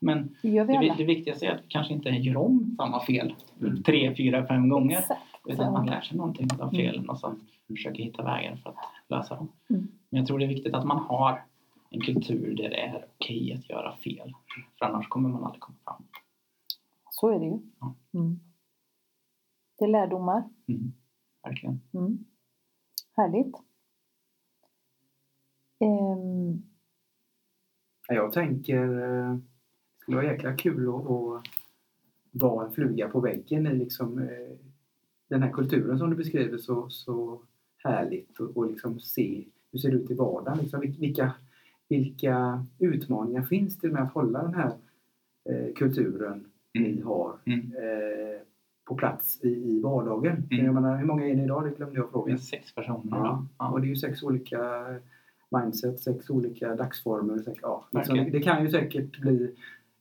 Men 0.00 0.36
Det 0.42 0.64
det, 0.64 0.94
det 0.98 1.04
viktigaste 1.04 1.46
är 1.46 1.54
att 1.54 1.64
vi 1.64 1.68
kanske 1.68 1.94
inte 1.94 2.08
gör 2.08 2.36
om 2.36 2.74
samma 2.78 3.00
fel 3.06 3.34
Mm. 3.60 3.82
tre, 3.82 4.14
fyra, 4.16 4.46
fem 4.46 4.68
gånger. 4.68 4.98
Exakt. 4.98 5.20
Utan 5.48 5.72
man 5.72 5.86
lär 5.86 6.00
sig 6.00 6.16
någonting 6.16 6.48
av 6.52 6.60
Mm. 6.60 6.70
felen 6.70 7.08
och 7.10 7.18
så 7.18 7.34
försöker 7.66 8.02
hitta 8.02 8.22
vägar 8.24 8.56
för 8.56 8.70
att 8.70 8.76
lösa 9.08 9.36
dem. 9.36 9.48
Mm. 9.70 9.88
Men 10.10 10.18
jag 10.18 10.26
tror 10.26 10.38
det 10.38 10.44
är 10.44 10.48
viktigt 10.48 10.74
att 10.74 10.86
man 10.86 10.98
har 10.98 11.42
en 11.90 12.00
kultur 12.00 12.54
där 12.56 12.68
det 12.70 12.80
är 12.80 13.06
okej 13.16 13.52
att 13.52 13.70
göra 13.70 13.96
fel. 13.96 14.32
För 14.78 14.86
annars 14.86 15.08
kommer 15.08 15.28
man 15.28 15.44
aldrig 15.44 15.60
komma 15.60 15.78
fram. 15.84 16.02
Så 17.10 17.28
är 17.28 17.38
det 17.38 17.46
ju. 17.46 17.58
Ja. 17.80 17.94
Mm. 18.14 18.40
Det 19.78 19.84
är 19.84 19.88
lärdomar. 19.88 20.42
Mm. 20.68 20.92
Verkligen. 21.42 21.80
Mm. 21.94 22.24
Härligt. 23.16 23.54
Ja, 28.08 28.14
Jag 28.14 28.32
tänker 28.32 29.02
eh, 29.02 29.36
det 30.10 30.16
vara 30.16 30.26
jäkla 30.26 30.56
kul 30.56 30.88
att, 30.88 31.44
vara 32.32 32.66
en 32.66 32.72
fluga 32.72 33.08
på 33.08 33.20
väggen 33.20 33.66
i 33.66 33.74
liksom, 33.74 34.18
eh, 34.18 34.56
den 35.28 35.42
här 35.42 35.50
kulturen 35.50 35.98
som 35.98 36.10
du 36.10 36.16
beskriver 36.16 36.58
så, 36.58 36.88
så 36.90 37.40
härligt 37.78 38.40
och, 38.40 38.56
och 38.56 38.66
liksom 38.70 39.00
se 39.00 39.44
hur 39.72 39.78
ser 39.78 39.90
det 39.90 39.96
ut 39.96 40.10
i 40.10 40.14
vardagen. 40.14 40.58
Liksom, 40.58 40.80
vil- 40.82 41.00
vilka, 41.00 41.32
vilka 41.88 42.66
utmaningar 42.78 43.42
finns 43.42 43.78
det 43.78 43.88
med 43.88 44.02
att 44.02 44.12
hålla 44.12 44.42
den 44.42 44.54
här 44.54 44.72
eh, 45.50 45.72
kulturen 45.74 46.44
Mm. 46.78 46.92
ni 46.92 47.00
har 47.02 47.34
Mm. 47.44 47.58
eh, 47.60 48.40
på 48.84 48.94
plats 48.94 49.40
i, 49.44 49.48
i 49.48 49.80
vardagen? 49.80 50.42
Mm. 50.50 50.64
Jag 50.64 50.74
menar, 50.74 50.96
hur 50.98 51.06
många 51.06 51.26
är 51.28 51.34
ni 51.34 51.44
idag? 51.44 51.64
Det 51.64 51.70
glömde 51.76 51.96
jag 51.96 52.04
Vi 52.06 52.10
fråga. 52.10 52.32
är 52.32 52.36
sex 52.36 52.74
personer 52.74 53.00
Ja. 53.10 53.46
Ja. 53.58 53.70
Och 53.70 53.80
det 53.80 53.86
är 53.86 53.88
ju 53.88 53.96
sex 53.96 54.22
olika 54.22 54.84
mindset, 55.50 56.00
sex 56.00 56.30
olika 56.30 56.74
dagsformer. 56.74 57.38
Sex, 57.38 57.58
ja, 57.62 57.84
liksom, 57.90 58.16
det 58.32 58.40
kan 58.40 58.64
ju 58.64 58.70
säkert 58.70 59.20
bli 59.20 59.54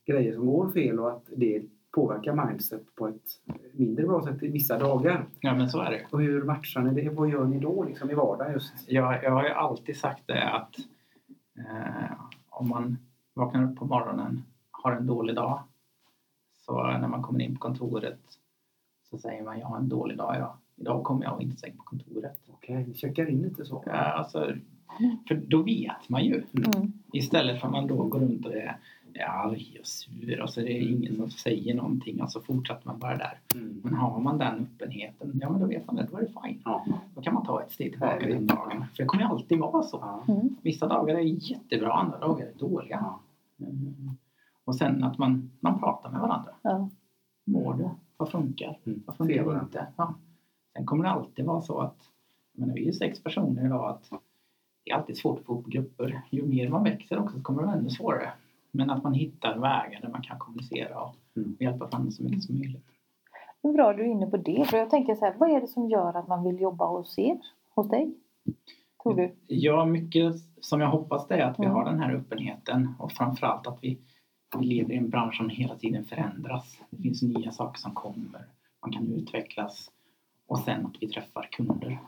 grejer 0.09 0.33
som 0.33 0.45
går 0.45 0.71
fel 0.71 0.99
och 0.99 1.11
att 1.11 1.23
det 1.35 1.63
påverkar 1.91 2.47
mindset 2.47 2.95
på 2.95 3.07
ett 3.07 3.23
mindre 3.73 4.05
bra 4.05 4.23
sätt 4.23 4.43
i 4.43 4.47
vissa 4.47 4.79
dagar. 4.79 5.25
ja, 5.39 5.55
men 5.55 5.69
så 5.69 5.81
är 5.81 5.91
det. 5.91 6.05
Och 6.11 6.21
hur 6.21 6.43
matchar 6.43 6.81
ni 6.81 7.01
det? 7.01 7.09
Vad 7.09 7.29
gör 7.29 7.45
ni 7.45 7.59
då 7.59 7.83
liksom 7.83 8.11
i 8.11 8.13
vardagen 8.13 8.53
just? 8.53 8.73
Jag, 8.87 9.23
jag 9.23 9.31
har 9.31 9.43
ju 9.43 9.49
alltid 9.49 9.97
sagt 9.97 10.23
det 10.25 10.49
att 10.49 10.75
eh, 11.57 12.11
om 12.49 12.69
man 12.69 12.97
vaknar 13.33 13.71
upp 13.71 13.75
på 13.75 13.85
morgonen, 13.85 14.43
har 14.71 14.91
en 14.91 15.07
dålig 15.07 15.35
dag, 15.35 15.63
så 16.65 16.83
när 16.83 17.07
man 17.07 17.23
kommer 17.23 17.41
in 17.41 17.55
på 17.55 17.59
kontoret 17.59 18.19
så 19.09 19.17
säger 19.17 19.43
man 19.43 19.59
jag 19.59 19.67
har 19.67 19.77
en 19.77 19.89
dålig 19.89 20.17
dag 20.17 20.35
idag. 20.35 20.57
Idag 20.75 21.03
kommer 21.03 21.23
jag 21.23 21.41
inte 21.41 21.57
säga 21.57 21.73
på 21.77 21.83
kontoret. 21.83 22.37
Okej, 22.47 22.85
ni 22.87 22.93
checkar 22.93 23.29
in 23.29 23.41
lite 23.41 23.65
så. 23.65 23.83
Ja, 23.85 23.91
alltså, 23.91 24.53
för 25.27 25.35
då 25.35 25.61
vet 25.61 26.09
man 26.09 26.25
ju. 26.25 26.43
Mm. 26.53 26.93
Istället 27.13 27.59
för 27.59 27.67
att 27.67 27.73
man 27.73 27.87
då 27.87 28.03
går 28.03 28.19
runt 28.19 28.45
och 28.45 28.53
är, 28.53 28.77
är 29.13 29.25
arg 29.25 29.77
och 29.79 29.87
sur 29.87 30.41
och 30.41 30.49
så 30.49 30.59
det 30.59 30.71
är 30.71 30.81
ingen 30.81 31.15
som 31.15 31.29
säger 31.29 31.75
någonting 31.75 32.21
och 32.21 32.31
så 32.31 32.41
fortsätter 32.41 32.87
man 32.87 32.99
bara 32.99 33.17
där. 33.17 33.39
Mm. 33.55 33.81
Men 33.83 33.93
har 33.93 34.19
man 34.19 34.37
den 34.37 34.67
öppenheten, 34.75 35.39
ja 35.41 35.49
men 35.49 35.61
då 35.61 35.67
vet 35.67 35.87
man 35.87 35.95
det, 35.95 36.07
då 36.11 36.17
är 36.17 36.21
det 36.21 36.33
fine. 36.43 36.61
Ja. 36.65 36.85
Då 37.15 37.21
kan 37.21 37.33
man 37.33 37.45
ta 37.45 37.63
ett 37.63 37.71
steg 37.71 37.91
tillbaka 37.91 38.27
den 38.27 38.47
dagen. 38.47 38.85
För 38.95 39.03
det 39.03 39.05
kommer 39.05 39.23
ju 39.23 39.29
alltid 39.29 39.59
vara 39.59 39.83
så. 39.83 39.97
Ja. 40.01 40.33
Mm. 40.33 40.55
Vissa 40.61 40.87
dagar 40.87 41.15
är 41.15 41.51
jättebra, 41.51 41.93
andra 41.93 42.19
dagar 42.19 42.45
är 42.45 42.59
dåliga. 42.59 42.99
Ja. 43.01 43.19
Mm. 43.65 44.17
Och 44.63 44.75
sen 44.75 45.03
att 45.03 45.17
man, 45.17 45.51
man 45.59 45.79
pratar 45.79 46.09
med 46.11 46.21
varandra. 46.21 46.51
Ja. 46.61 46.89
Mår 47.45 47.73
du? 47.73 47.89
Vad 48.17 48.31
funkar? 48.31 48.79
Mm. 48.85 49.03
Vad 49.05 49.15
funkar 49.15 49.59
inte? 49.61 49.87
Ja. 49.95 50.13
Sen 50.75 50.85
kommer 50.85 51.03
det 51.03 51.09
alltid 51.09 51.45
vara 51.45 51.61
så 51.61 51.79
att, 51.79 51.97
menar, 52.53 52.73
vi 52.73 52.81
är 52.81 52.85
ju 52.85 52.93
sex 52.93 53.23
personer 53.23 53.65
idag, 53.65 53.89
att 53.89 54.21
det 54.83 54.91
är 54.91 54.95
alltid 54.95 55.17
svårt 55.17 55.39
att 55.39 55.45
få 55.45 55.53
ihop 55.53 55.67
grupper. 55.67 56.21
Ju 56.29 56.45
mer 56.45 56.69
man 56.69 56.83
växer 56.83 57.19
också 57.19 57.37
så 57.37 57.43
kommer 57.43 57.61
det 57.61 57.65
vara 57.65 57.77
ännu 57.77 57.89
svårare. 57.89 58.29
Men 58.71 58.89
att 58.89 59.03
man 59.03 59.13
hittar 59.13 59.57
vägar 59.57 60.01
där 60.01 60.09
man 60.09 60.21
kan 60.21 60.39
kommunicera 60.39 61.01
och 61.03 61.15
Mm. 61.35 61.55
hjälpa 61.59 61.85
varandra 61.85 62.11
så 62.11 62.23
mycket 62.23 62.43
som 62.43 62.55
möjligt. 62.57 62.85
Hur 63.63 63.73
bra 63.73 63.93
du 63.93 64.01
är 64.03 64.07
inne 64.07 64.25
på 64.27 64.37
det. 64.37 64.65
För 64.69 64.77
jag 64.77 64.89
tänker 64.89 65.15
så 65.15 65.25
här, 65.25 65.35
vad 65.37 65.49
är 65.51 65.61
det 65.61 65.67
som 65.67 65.89
gör 65.89 66.13
att 66.17 66.27
man 66.27 66.43
vill 66.43 66.61
jobba 66.61 66.85
hos 66.87 67.19
er? 67.19 67.37
Hos 67.75 67.89
dig? 67.89 68.13
Tror 69.03 69.13
du? 69.13 69.35
Ja, 69.47 69.85
mycket 69.85 70.33
som 70.61 70.81
jag 70.81 70.87
hoppas 70.87 71.27
det 71.27 71.35
är 71.35 71.45
att 71.45 71.59
vi 71.59 71.63
Mm. 71.63 71.75
har 71.75 71.85
den 71.85 71.99
här 71.99 72.13
öppenheten 72.15 72.93
och 72.99 73.11
framförallt 73.11 73.67
att 73.67 73.77
vi, 73.83 73.97
vi 74.59 74.65
lever 74.65 74.93
i 74.93 74.97
en 74.97 75.09
bransch 75.09 75.35
som 75.37 75.49
hela 75.49 75.75
tiden 75.75 76.05
förändras. 76.05 76.79
Det 76.89 77.01
finns 77.01 77.21
nya 77.21 77.51
saker 77.51 77.79
som 77.79 77.91
kommer. 77.93 78.45
Man 78.81 78.91
kan 78.91 79.13
utvecklas. 79.13 79.91
Och 80.47 80.59
sen 80.59 80.85
att 80.85 80.95
vi 80.99 81.07
träffar 81.07 81.47
kunder 81.51 81.99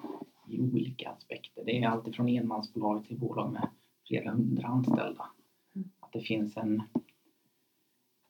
i 0.48 0.62
olika 0.62 1.10
aspekter. 1.10 1.64
Det 1.66 1.84
är 1.84 1.88
alltifrån 1.90 2.28
enmansbolag 2.30 3.06
till 3.06 3.20
bolag 3.20 3.52
med 3.52 3.68
flera 4.08 4.32
hundra 4.32 4.68
anställda. 4.68 5.26
Att 6.12 6.20
det 6.22 6.26
finns 6.28 6.58
en, 6.58 6.84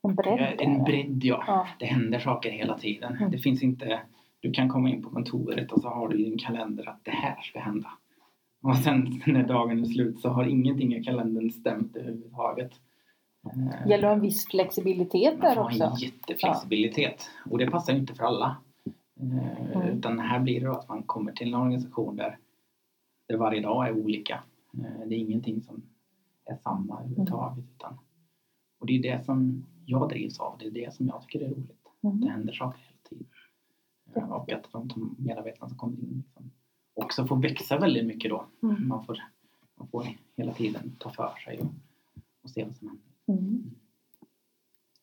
En 0.03 0.15
bredd? 0.15 0.55
en 0.59 0.77
där. 0.77 0.85
bredd, 0.85 1.23
ja. 1.23 1.43
Ja. 1.47 1.67
Det 1.79 1.85
händer 1.85 2.19
saker 2.19 2.51
hela 2.51 2.77
tiden. 2.77 3.15
Mm. 3.17 3.31
Det 3.31 3.37
finns 3.37 3.63
inte... 3.63 3.99
Du 4.39 4.51
kan 4.51 4.69
komma 4.69 4.89
in 4.89 5.01
på 5.03 5.09
kontoret 5.09 5.71
och 5.71 5.81
så 5.81 5.89
har 5.89 6.07
du 6.09 6.19
i 6.19 6.23
din 6.29 6.37
kalender 6.37 6.89
att 6.89 6.99
det 7.05 7.11
här 7.11 7.41
ska 7.41 7.59
hända. 7.59 7.91
Och 8.63 8.75
sen 8.75 9.21
när 9.27 9.43
dagen 9.43 9.79
är 9.79 9.85
slut 9.85 10.19
så 10.19 10.29
har 10.29 10.45
ingenting 10.45 10.95
i 10.95 11.03
kalendern 11.03 11.51
stämt 11.51 11.95
överhuvudtaget. 11.95 12.71
Eh, 13.45 13.87
Gäller 13.89 14.07
det 14.07 14.13
en 14.13 14.21
viss 14.21 14.47
flexibilitet 14.47 15.33
man 15.39 15.41
där 15.55 15.59
också? 15.59 15.83
en 15.83 15.95
jätteflexibilitet. 15.95 17.29
Och 17.49 17.57
det 17.57 17.67
passar 17.71 17.93
inte 17.93 18.13
för 18.15 18.23
alla. 18.23 18.57
Eh, 19.21 19.61
Mm. 19.75 19.87
Utan 19.97 20.19
här 20.19 20.39
blir 20.39 20.61
det 20.61 20.71
att 20.71 20.89
man 20.89 21.03
kommer 21.03 21.31
till 21.31 21.47
en 21.47 21.53
organisation 21.61 22.15
där, 22.15 22.37
där 23.27 23.37
varje 23.37 23.61
dag 23.61 23.87
är 23.87 23.91
olika. 23.91 24.39
Eh, 24.77 25.07
det 25.07 25.15
är 25.15 25.19
ingenting 25.19 25.61
som 25.61 25.81
är 26.45 26.55
samma 26.55 26.99
överhuvudtaget. 26.99 27.65
Utan, 27.75 27.97
och 28.79 28.85
det 28.87 28.93
är 28.97 29.01
det 29.17 29.25
som 29.25 29.65
jag 29.85 30.09
drivs 30.09 30.39
av. 30.39 30.57
Det 30.59 30.65
är 30.65 30.71
det 30.71 30.93
som 30.93 31.07
jag 31.07 31.21
tycker 31.21 31.45
är 31.45 31.49
roligt. 31.49 31.77
Det 32.01 32.07
Mm. 32.07 32.27
händer 32.29 32.53
saker 32.53 32.79
hela 32.79 32.99
tiden. 33.09 33.27
Eh, 34.15 34.31
Och 34.31 34.51
att 34.51 34.71
de 34.71 35.15
medarbetarna 35.19 35.69
som 35.69 35.77
kommer 35.77 35.97
in 35.97 36.23
liksom 36.25 36.51
också 36.93 37.25
får 37.27 37.35
växa 37.35 37.77
väldigt 37.77 38.05
mycket 38.05 38.31
då. 38.31 38.45
Mm. 38.63 38.87
Man 38.87 39.03
får, 39.05 39.17
man 39.75 39.87
får 39.87 40.07
hela 40.37 40.53
tiden 40.53 40.95
ta 40.99 41.09
för 41.09 41.35
sig 41.45 41.59
och, 41.59 41.67
och 42.43 42.49
se 42.49 42.63
vad 42.63 42.75
som 42.75 42.87
händer. 42.87 43.05
Mm. 43.27 43.71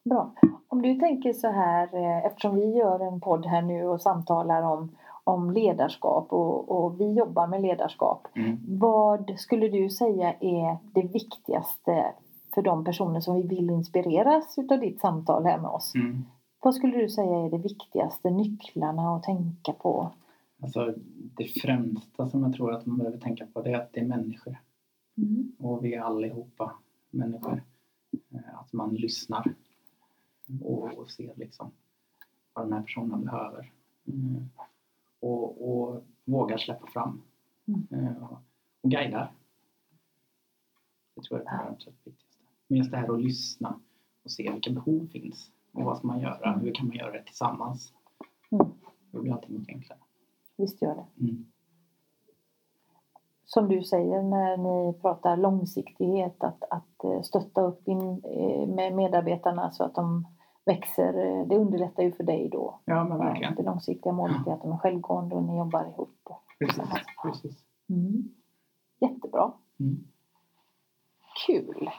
Bra. 0.05 0.35
Om 0.69 0.83
du 0.83 0.95
tänker 0.95 1.33
så 1.33 1.49
här, 1.51 1.95
eh, 1.95 2.27
eftersom 2.27 2.55
vi 2.55 2.67
gör 2.77 3.01
en 3.13 3.21
podd 3.21 3.47
här 3.47 3.63
nu 3.63 3.85
och 3.85 4.01
samtalar 4.01 4.63
om, 4.63 4.97
om 5.29 5.51
ledarskap 5.51 6.33
och, 6.33 6.69
och 6.69 7.01
vi 7.01 7.13
jobbar 7.13 7.47
med 7.47 7.63
ledarskap. 7.63 8.27
Mm. 8.35 8.59
Vad 8.79 9.35
skulle 9.39 9.69
du 9.69 9.91
säga 9.91 10.33
är 10.41 10.79
det 10.93 11.03
viktigaste 11.03 12.15
för 12.55 12.63
de 12.63 12.85
personer 12.85 13.21
som 13.21 13.37
vi 13.37 13.43
vill 13.43 13.71
inspireras 13.71 14.59
utav 14.59 14.81
ditt 14.81 15.01
samtal 15.01 15.45
här 15.45 15.59
med 15.59 15.71
oss? 15.71 15.95
Mm. 15.95 16.25
Vad 16.63 16.75
skulle 16.75 16.97
du 16.97 17.09
säga 17.09 17.39
är 17.39 17.51
det 17.51 17.59
viktigaste 17.59 18.31
nycklarna 18.31 19.17
att 19.17 19.23
tänka 19.23 19.73
på? 19.73 20.11
Alltså, 20.63 20.95
det 21.37 21.45
främsta 21.45 22.29
som 22.29 22.43
jag 22.43 22.55
tror 22.55 22.75
att 22.75 22.87
man 22.87 22.99
behöver 22.99 23.19
tänka 23.19 23.47
på 23.47 23.63
det 23.63 23.71
är 23.71 23.79
att 23.79 23.93
det 23.93 24.01
är 24.01 24.07
människor. 24.07 24.59
Mm. 25.17 25.53
Och 25.59 25.85
vi 25.85 25.95
är 25.95 26.01
allihopa 26.01 26.73
människor. 27.11 27.63
Eh, 28.35 28.61
Att 28.61 28.73
man 28.73 28.95
lyssnar 28.95 29.55
och, 30.63 30.99
och 30.99 31.11
ser 31.11 31.33
liksom 31.37 31.71
vad 32.53 32.67
den 32.67 32.73
här 32.73 32.83
personen 32.83 33.25
behöver. 33.25 33.73
Mm. 34.07 34.49
Och, 35.21 35.71
och 35.71 36.03
vågar 36.25 36.59
släppa 36.59 36.87
fram. 36.87 37.23
Mm. 37.67 38.07
Eh, 38.07 38.23
och- 38.23 38.39
Och 38.83 38.91
guidar. 38.91 39.33
Det 41.15 41.23
tror 41.23 41.41
jag 41.45 41.53
är 41.55 41.65
det 41.65 41.71
absolut 41.71 41.99
viktigaste. 42.05 42.45
Men 42.69 42.79
just 42.79 42.91
det 42.91 42.97
här 42.97 43.15
att 43.15 43.21
lyssna 43.23 43.81
och 44.25 44.31
se 44.31 44.51
vilka 44.53 44.71
behov 44.71 45.07
finns. 45.07 45.51
Och 45.73 45.83
vad 45.85 45.99
ska 45.99 46.07
man 46.07 46.21
göra? 46.21 46.59
Hur 46.59 46.75
kan 46.75 46.87
man 46.87 46.97
göra 46.97 47.13
det 47.13 47.23
tillsammans? 47.25 47.93
Mm. 48.51 48.67
Då 49.11 49.21
blir 49.23 49.33
allting 49.33 49.59
mycket 49.59 49.75
enklare. 49.75 49.99
Visst 50.57 50.83
gör 50.83 50.95
det. 50.95 51.07
Mm. 51.25 51.47
Som 53.45 53.69
du 53.69 53.83
säger 53.83 54.23
när 54.23 54.57
ni 54.57 54.93
pratar 55.01 55.37
långsiktighet, 55.37 56.45
att, 56.45 56.63
att 56.71 57.05
eh, 57.05 57.23
stötta 57.23 57.61
upp 57.61 57.89
in, 57.89 58.23
eh, 58.25 58.67
med 58.69 58.95
medarbetarna 58.95 59.71
så 59.71 59.85
att 59.85 59.95
de 59.95 60.27
växer. 60.69 61.15
eh, 61.41 61.47
Det 61.47 61.57
underlättar 61.57 62.03
ju 62.03 62.13
för 62.13 62.25
dig 62.25 62.49
då. 62.53 62.81
Ja, 62.85 63.05
men 63.05 63.19
verkligen. 63.19 63.55
Det 63.55 63.63
långsiktiga 63.63 64.13
målet 64.13 64.47
är 64.47 64.53
att 64.53 64.63
de 64.63 64.73
är 64.73 64.77
självgående 64.77 65.35
och 65.35 65.43
ni 65.43 65.59
jobbar 65.59 65.85
ihop. 65.89 66.29
Precis. 66.59 66.83
precis. 67.23 67.65
Mm. 67.91 68.29
Jättebra. 69.01 69.53
Mm. 69.81 69.97
Kul. 71.47 71.91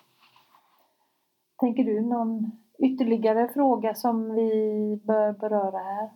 Tänker 1.60 1.84
du 1.84 2.02
någon 2.02 2.52
ytterligare 2.80 3.48
fråga 3.54 3.94
som 3.96 4.34
vi 4.36 4.50
bör 5.04 5.32
beröra 5.34 5.78
här? 5.78 6.10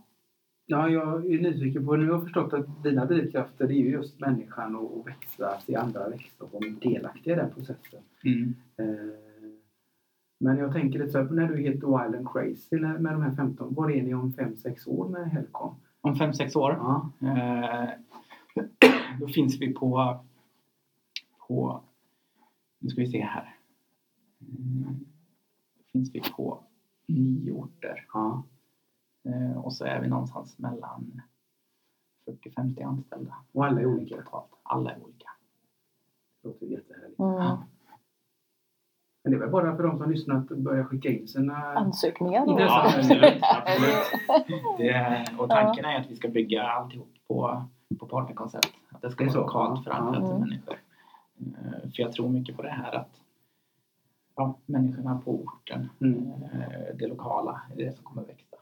Ja, 0.66 0.90
jag 0.90 1.26
är 1.26 1.42
nyfiken 1.42 1.86
på, 1.86 1.96
nu 1.96 2.06
har 2.06 2.14
jag 2.14 2.24
förstått 2.24 2.54
att 2.54 2.84
dina 2.84 3.06
drivkrafter 3.06 3.66
är 3.66 3.70
ju 3.70 3.90
just 3.92 4.20
människan 4.20 4.76
och 4.76 4.98
och 4.98 5.08
växa, 5.08 5.60
se 5.60 5.76
andra 5.76 6.10
växa 6.10 6.44
och 6.44 6.54
vara 6.54 6.64
delaktiga 6.82 7.34
i 7.34 7.38
den 7.38 7.50
processen. 7.50 8.02
Mm. 8.26 8.56
Eh, 8.78 9.14
Men 10.44 10.58
jag 10.58 10.74
tänker 10.74 11.00
lite 11.00 11.12
så 11.12 11.18
här, 11.18 11.30
när 11.30 11.48
du 11.48 11.54
är 11.54 11.58
helt 11.58 11.84
wild 11.84 12.16
and 12.16 12.32
crazy 12.32 12.80
med 12.80 13.14
de 13.14 13.22
här 13.22 13.36
15, 13.36 13.74
var 13.74 13.92
är 13.92 14.04
ni 14.04 14.14
om 14.14 14.34
5-6 14.34 14.90
år 14.90 15.10
med 15.10 15.32
Helcom? 15.32 15.76
Om 16.02 16.16
fem, 16.16 16.34
sex 16.34 16.56
år 16.56 16.72
Ja. 16.72 17.12
eh, 17.22 17.90
då 19.20 19.28
finns 19.28 19.62
vi 19.62 19.74
på, 19.74 20.20
på 21.48 21.84
nu 22.80 22.90
ska 22.90 23.02
vi 23.02 23.08
se 23.08 23.22
här. 23.22 23.56
Då 24.40 25.84
finns 25.92 26.16
vi 26.16 26.22
på 26.22 26.64
nio 27.08 27.52
orter 27.52 28.06
ja. 28.14 28.44
eh, 29.26 29.58
och 29.58 29.74
så 29.74 29.86
är 29.86 30.02
vi 30.02 30.08
någonstans 30.08 30.58
mellan 30.58 31.22
40-50 32.26 32.86
anställda. 32.86 33.36
Och 33.52 33.66
alla 33.66 33.82
är 33.82 33.86
olika. 33.86 34.16
Totalt. 34.16 34.52
Alla 34.64 34.92
är 34.92 35.04
olika. 35.04 35.30
Det 36.42 36.48
låter 36.48 36.66
jättehärligt. 36.66 37.20
Mm. 37.20 37.58
Men 39.24 39.32
det 39.32 39.38
är 39.38 39.40
väl 39.40 39.50
bara 39.50 39.76
för 39.76 39.84
de 39.84 39.98
som 39.98 40.12
lyssnar 40.12 40.36
att 40.36 40.48
börja 40.48 40.86
skicka 40.86 41.10
in 41.10 41.28
sina... 41.28 41.56
Ansökningar 41.74 42.46
då? 42.46 42.60
Ja, 42.60 42.84
absolut. 42.98 43.42
absolut. 43.42 44.78
Det, 44.78 45.26
och 45.40 45.50
tanken 45.50 45.86
är 45.86 46.00
att 46.00 46.12
vi 46.12 46.16
ska 46.16 46.28
bygga 46.28 46.64
alltihop 46.64 47.14
på, 47.28 47.64
på 48.00 48.06
partnerkoncept. 48.06 48.74
Att 48.92 49.02
det 49.02 49.12
ska 49.12 49.24
Det 49.24 49.30
vara 49.30 49.34
så? 49.34 49.40
lokalt 49.42 49.84
förankrat 49.84 50.24
Ja. 50.24 50.30
till 50.30 50.40
människor. 50.40 50.76
Eh, 51.40 51.80
För 51.90 52.02
jag 52.02 52.12
tror 52.12 52.30
mycket 52.30 52.56
på 52.56 52.62
det 52.62 52.70
här 52.70 52.92
att 52.96 53.22
ja, 54.36 54.58
människorna 54.66 55.22
på 55.26 55.32
orten, 55.32 55.90
Mm. 56.02 56.28
eh, 56.54 56.96
det 56.96 57.08
lokala, 57.08 57.62
är 57.74 57.86
det 57.86 57.96
som 57.96 58.04
kommer 58.06 58.24
växa. 58.24 58.56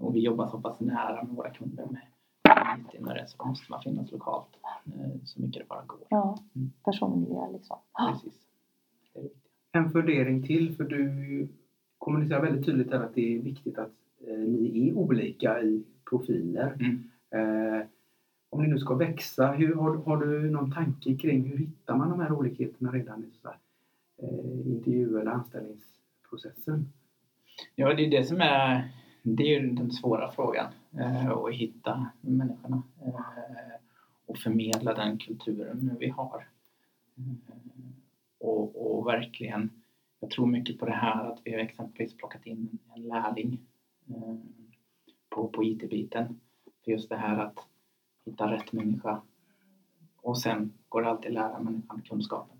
Och 0.00 0.14
vi 0.14 0.20
jobbar 0.20 0.46
så 0.46 0.60
pass 0.60 0.80
nära 0.80 1.22
med 1.22 1.36
våra 1.36 1.50
kunder 1.50 1.86
med 1.86 2.00
IT 2.78 3.00
med 3.00 3.16
det 3.16 3.28
så 3.28 3.44
måste 3.46 3.70
man 3.72 3.82
finnas 3.82 4.12
lokalt 4.12 4.48
eh, 4.86 5.10
så 5.24 5.40
mycket 5.42 5.62
det 5.62 5.68
bara 5.68 5.82
går. 5.86 5.98
Ja, 6.08 6.38
Mm. 6.54 6.72
personliga 6.84 7.46
liksom. 7.52 7.76
Precis. 8.10 8.34
En 9.76 9.90
fundering 9.90 10.42
till, 10.42 10.76
för 10.76 10.84
du 10.84 11.48
kommunicerar 11.98 12.42
väldigt 12.42 12.66
tydligt 12.66 12.92
här 12.92 13.00
att 13.00 13.14
det 13.14 13.36
är 13.36 13.38
viktigt 13.38 13.78
att 13.78 13.92
eh, 14.26 14.38
ni 14.38 14.88
är 14.88 14.92
olika 14.92 15.62
i 15.62 15.84
profiler. 16.10 16.76
Mm. 16.80 17.10
Eh, 17.30 17.86
om 18.50 18.62
ni 18.62 18.68
nu 18.68 18.78
ska 18.78 18.94
växa, 18.94 19.52
hur, 19.52 19.74
har, 19.74 19.96
har 19.96 20.16
du 20.16 20.50
någon 20.50 20.72
tanke 20.72 21.16
kring 21.16 21.44
hur 21.48 21.58
hittar 21.58 21.96
man 21.96 22.10
de 22.10 22.20
här 22.20 22.32
olikheterna 22.32 22.92
redan 22.92 23.24
i 23.24 23.30
så 23.42 23.48
här, 23.48 23.58
eh, 24.22 24.66
intervju 24.66 25.20
eller 25.20 25.30
anställningsprocessen? 25.30 26.92
Ja, 27.74 27.94
det 27.94 28.06
är 28.06 28.10
det 28.10 28.24
som 28.24 28.40
är, 28.40 28.92
det 29.22 29.54
är 29.54 29.60
den 29.60 29.90
svåra 29.90 30.30
frågan. 30.32 30.72
Eh, 30.98 31.30
att 31.30 31.54
hitta 31.54 32.10
människorna 32.20 32.82
eh, 33.06 33.14
och 34.26 34.38
förmedla 34.38 34.94
den 34.94 35.18
kulturen 35.18 35.96
vi 36.00 36.08
har. 36.08 36.46
Eh, 38.44 38.48
och, 38.48 38.98
och 38.98 39.06
verkligen, 39.06 39.70
jag 40.20 40.30
tror 40.30 40.46
mycket 40.46 40.78
på 40.78 40.86
det 40.86 40.92
här 40.92 41.32
att 41.32 41.40
vi 41.44 41.52
har 41.52 41.60
exempelvis 41.60 42.16
plockat 42.16 42.46
in 42.46 42.78
en 42.94 43.02
lärling 43.02 43.60
eh, 44.08 44.36
på, 45.28 45.48
på 45.48 45.64
IT-biten. 45.64 46.40
För 46.84 46.90
just 46.90 47.08
det 47.08 47.16
här 47.16 47.38
att 47.38 47.58
hitta 48.24 48.52
rätt 48.52 48.72
människa 48.72 49.22
och 50.22 50.38
sen 50.38 50.72
går 50.88 51.02
det 51.02 51.08
alltid 51.08 51.28
att 51.28 51.34
lära 51.34 51.60
människan 51.60 52.02
kunskapen. 52.02 52.58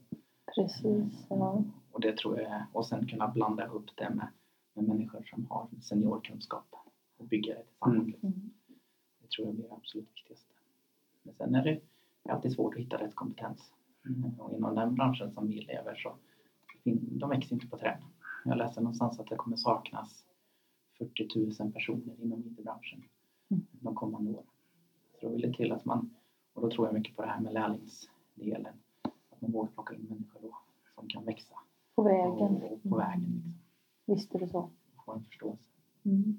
Precis. 0.55 1.27
Ja. 1.31 1.65
Och 1.91 2.01
det 2.01 2.17
tror 2.17 2.41
jag, 2.41 2.63
och 2.73 2.87
sen 2.87 3.07
kunna 3.07 3.29
blanda 3.29 3.65
ihop 3.65 3.91
det 3.95 4.11
med, 4.11 4.29
med 4.75 4.89
människor 4.89 5.23
som 5.23 5.47
har 5.47 5.69
seniorkunskap 5.83 6.75
och 7.17 7.27
bygga 7.27 7.55
det 7.55 7.63
tillsammans. 7.65 8.15
Mm. 8.23 8.35
Mm. 8.35 8.51
Det 9.21 9.31
tror 9.31 9.47
jag 9.47 9.55
blir 9.55 9.69
det 9.69 9.75
absolut 9.75 10.09
viktigaste. 10.09 10.53
Men 11.23 11.35
sen 11.35 11.55
är 11.55 11.65
det 11.65 11.81
alltid 12.33 12.53
svårt 12.53 12.75
att 12.75 12.81
hitta 12.81 12.97
rätt 12.97 13.15
kompetens. 13.15 13.73
Mm. 14.09 14.41
Och 14.41 14.53
inom 14.53 14.75
den 14.75 14.95
branschen 14.95 15.33
som 15.33 15.47
vi 15.49 15.61
lever 15.61 15.95
så 15.95 16.13
de 17.21 17.31
växer 17.31 17.55
inte 17.55 17.67
på 17.67 17.77
träd. 17.79 17.99
Jag 18.45 18.59
läste 18.59 18.81
någonstans 18.81 19.21
att 19.21 19.27
det 19.27 19.37
kommer 19.37 19.57
saknas 19.57 20.25
40 20.99 21.63
000 21.63 21.73
personer 21.73 22.15
inom 22.23 22.41
IT-branschen 22.47 23.03
Mm. 23.51 23.67
de 23.71 23.95
kommande 23.95 24.31
åren. 24.31 24.47
Så 25.21 25.27
då 25.27 25.33
vill 25.33 25.41
det 25.43 25.53
till 25.53 25.73
att 25.73 25.85
man, 25.85 26.11
och 26.55 26.63
då 26.63 26.71
tror 26.71 26.87
jag 26.87 26.95
mycket 26.95 27.17
på 27.17 27.23
det 27.23 27.29
här 27.29 27.41
med 27.41 27.53
lärlingsdelen, 27.53 28.75
att 29.31 29.41
man 29.41 29.53
vågar 29.53 29.71
plocka 29.71 29.95
in 29.95 30.07
människor 30.11 30.41
då 30.43 30.57
som 30.95 31.09
kan 31.09 31.25
växa 31.25 31.55
På 31.95 32.03
vägen. 32.03 32.33
och, 32.63 32.73
och 32.73 32.83
på 32.83 32.97
vägen 32.97 33.21
liksom, 33.21 33.55
Visst 34.07 34.35
är 34.35 34.39
det 34.39 34.49
så. 34.49 34.71
få 35.05 35.13
en 35.13 35.25
förståelse. 35.25 35.65
Mm. 36.05 36.39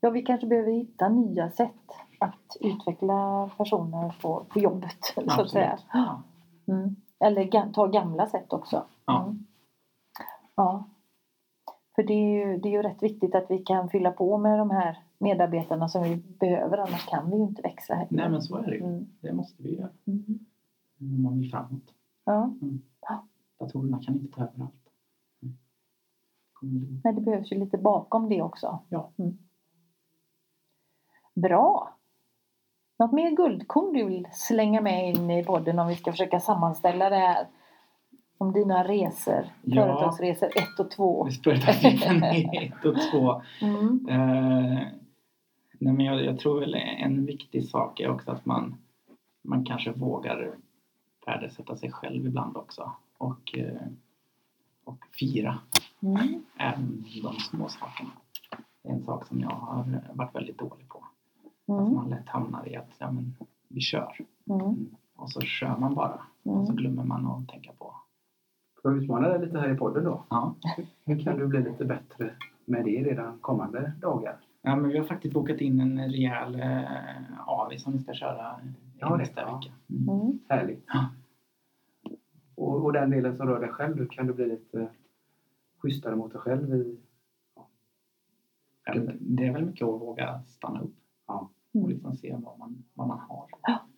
Ja, 0.00 0.10
vi 0.10 0.22
kanske 0.22 0.46
behöver 0.46 0.72
hitta 0.72 1.08
nya 1.08 1.50
sätt 1.50 1.90
att 2.20 2.56
utveckla 2.60 3.50
personer 3.56 4.14
på, 4.22 4.44
på 4.44 4.58
jobbet. 4.58 4.98
Så 5.14 5.40
att 5.42 5.50
säga. 5.50 5.78
Ja. 5.92 6.22
Mm. 6.66 6.96
Eller 7.18 7.72
ta 7.72 7.86
gamla 7.86 8.26
sätt 8.26 8.52
också. 8.52 8.84
Ja. 9.06 9.22
Mm. 9.24 9.46
ja. 10.54 10.84
För 11.94 12.02
det 12.02 12.12
är, 12.12 12.46
ju, 12.46 12.58
det 12.58 12.68
är 12.68 12.72
ju 12.72 12.82
rätt 12.82 13.02
viktigt 13.02 13.34
att 13.34 13.50
vi 13.50 13.58
kan 13.58 13.88
fylla 13.88 14.10
på 14.10 14.38
med 14.38 14.58
de 14.58 14.70
här 14.70 14.98
medarbetarna 15.18 15.88
som 15.88 16.02
vi 16.02 16.16
behöver. 16.16 16.78
Annars 16.78 17.06
kan 17.06 17.30
vi 17.30 17.36
ju 17.36 17.42
inte 17.42 17.62
växa. 17.62 17.94
Heller. 17.94 18.08
Nej 18.10 18.30
men 18.30 18.42
så 18.42 18.56
är 18.56 18.62
det 18.66 18.74
ju. 18.76 18.84
Mm. 18.84 19.06
Det 19.20 19.32
måste 19.32 19.62
vi 19.62 19.76
göra 19.78 19.90
Mm. 20.06 20.38
om 21.00 21.22
man 21.22 21.38
vill 21.38 21.50
framåt. 21.50 21.94
Ja. 22.24 22.54
Datorerna 23.58 24.02
kan 24.02 24.14
inte 24.14 24.34
ta 24.34 24.42
över 24.42 24.62
allt. 24.62 24.88
Mm. 26.62 27.00
Men 27.04 27.14
det 27.14 27.20
behövs 27.20 27.52
ju 27.52 27.58
lite 27.58 27.78
bakom 27.78 28.28
det 28.28 28.42
också. 28.42 28.78
Ja. 28.88 29.10
Mm. 29.16 29.38
Bra! 31.34 31.94
Något 33.02 33.12
mer 33.12 33.30
guldkorn 33.30 33.92
du 33.92 34.04
vill 34.04 34.28
slänga 34.32 34.80
med 34.80 35.08
in 35.08 35.30
i 35.30 35.44
podden 35.44 35.78
om 35.78 35.88
vi 35.88 35.96
ska 35.96 36.10
försöka 36.10 36.40
sammanställa 36.40 37.10
det 37.10 37.16
här? 37.16 37.46
Om 38.38 38.52
dina 38.52 38.84
resor, 38.84 39.44
Ja. 39.62 39.84
företagsresor 39.84 40.46
1 40.46 40.80
och 40.80 40.90
2. 40.90 41.28
Företagsresan 41.44 42.22
är 42.22 42.62
ett 42.64 42.84
och 42.84 42.94
två. 43.10 43.42
Mm. 43.62 44.00
Nej 45.78 45.92
men 45.94 46.00
jag, 46.00 46.24
jag 46.24 46.38
tror 46.38 46.60
väl 46.60 46.74
en 46.74 47.26
viktig 47.26 47.64
sak 47.68 48.00
är 48.00 48.10
också 48.10 48.30
att 48.30 48.46
man, 48.46 48.74
man 49.44 49.64
kanske 49.64 49.92
vågar 49.92 50.54
värdesätta 51.26 51.76
sig 51.76 51.92
själv 51.92 52.26
ibland 52.26 52.56
också. 52.56 52.92
Och, 53.18 53.58
eh, 53.58 53.86
och 54.84 55.04
fira 55.18 55.58
Mm. 56.02 56.42
även 56.58 57.04
de 57.22 57.34
små 57.40 57.68
sakerna. 57.68 58.10
Det 58.82 58.88
är 58.88 58.92
en 58.92 59.02
sak 59.04 59.26
som 59.26 59.40
jag 59.40 59.48
har 59.50 60.00
varit 60.12 60.34
väldigt 60.34 60.58
dålig 60.58 60.88
på. 60.88 60.91
Att 61.68 61.80
Mm. 61.80 61.94
man 61.94 62.08
lätt 62.10 62.28
hamnar 62.28 62.68
i 62.68 62.76
att 62.76 62.90
ja, 62.98 63.10
men, 63.10 63.34
vi 63.68 63.80
kör. 63.80 64.16
Mm. 64.50 64.86
Och 65.16 65.30
så 65.30 65.40
kör 65.40 65.76
man 65.78 65.94
bara. 65.94 66.20
Och 66.42 66.66
så 66.66 66.72
Mm. 66.72 66.76
glömmer 66.76 67.04
man 67.04 67.26
att 67.26 67.48
tänka 67.48 67.72
på. 67.78 67.94
Får 68.82 68.92
jag 68.92 69.02
utmana 69.02 69.28
dig 69.28 69.40
lite 69.46 69.58
här 69.58 69.74
i 69.74 69.76
podden 69.76 70.04
då? 70.04 70.24
Ja. 70.30 70.54
Hur 71.04 71.18
kan 71.24 71.36
du 71.38 71.46
bli 71.46 71.62
lite 71.62 71.84
bättre 71.84 72.34
med 72.64 72.84
det 72.84 73.02
redan 73.04 73.38
kommande 73.38 73.92
dagar? 74.00 74.36
Ja, 74.62 74.76
men 74.76 74.90
vi 74.90 74.98
har 74.98 75.04
faktiskt 75.04 75.34
bokat 75.34 75.60
in 75.60 75.80
en 75.80 75.98
rejäl 76.10 76.54
eh, 76.60 77.48
AV 77.48 77.76
som 77.76 77.92
vi 77.92 77.98
ska 77.98 78.12
köra 78.14 78.60
Ja, 78.98 79.16
nästa 79.16 79.40
ja. 79.40 79.56
vecka. 79.56 79.72
Mm. 79.90 80.20
Mm. 80.20 80.38
Härligt. 80.48 80.84
Ja. 80.86 81.06
Och, 82.54 82.84
och 82.84 82.92
den 82.92 83.10
delen 83.10 83.36
som 83.36 83.46
rör 83.48 83.60
dig 83.60 83.68
själv, 83.68 83.96
då 83.96 84.06
kan 84.06 84.26
du 84.26 84.32
bli 84.32 84.46
lite 84.46 84.88
schysstare 85.78 86.16
mot 86.16 86.32
dig 86.32 86.40
själv 86.40 86.74
i... 86.74 86.98
Ja, 88.84 88.94
Det 89.20 89.46
är 89.46 89.52
väl 89.52 89.64
mycket 89.66 89.84
att 89.88 90.00
våga 90.00 90.42
stanna 90.46 90.80
upp. 90.80 90.94
Och 91.72 91.88
liksom 91.88 92.16
se 92.16 92.36
vad 92.36 92.58
man, 92.58 92.84
vad 92.94 93.08
man 93.08 93.18
har. 93.18 93.46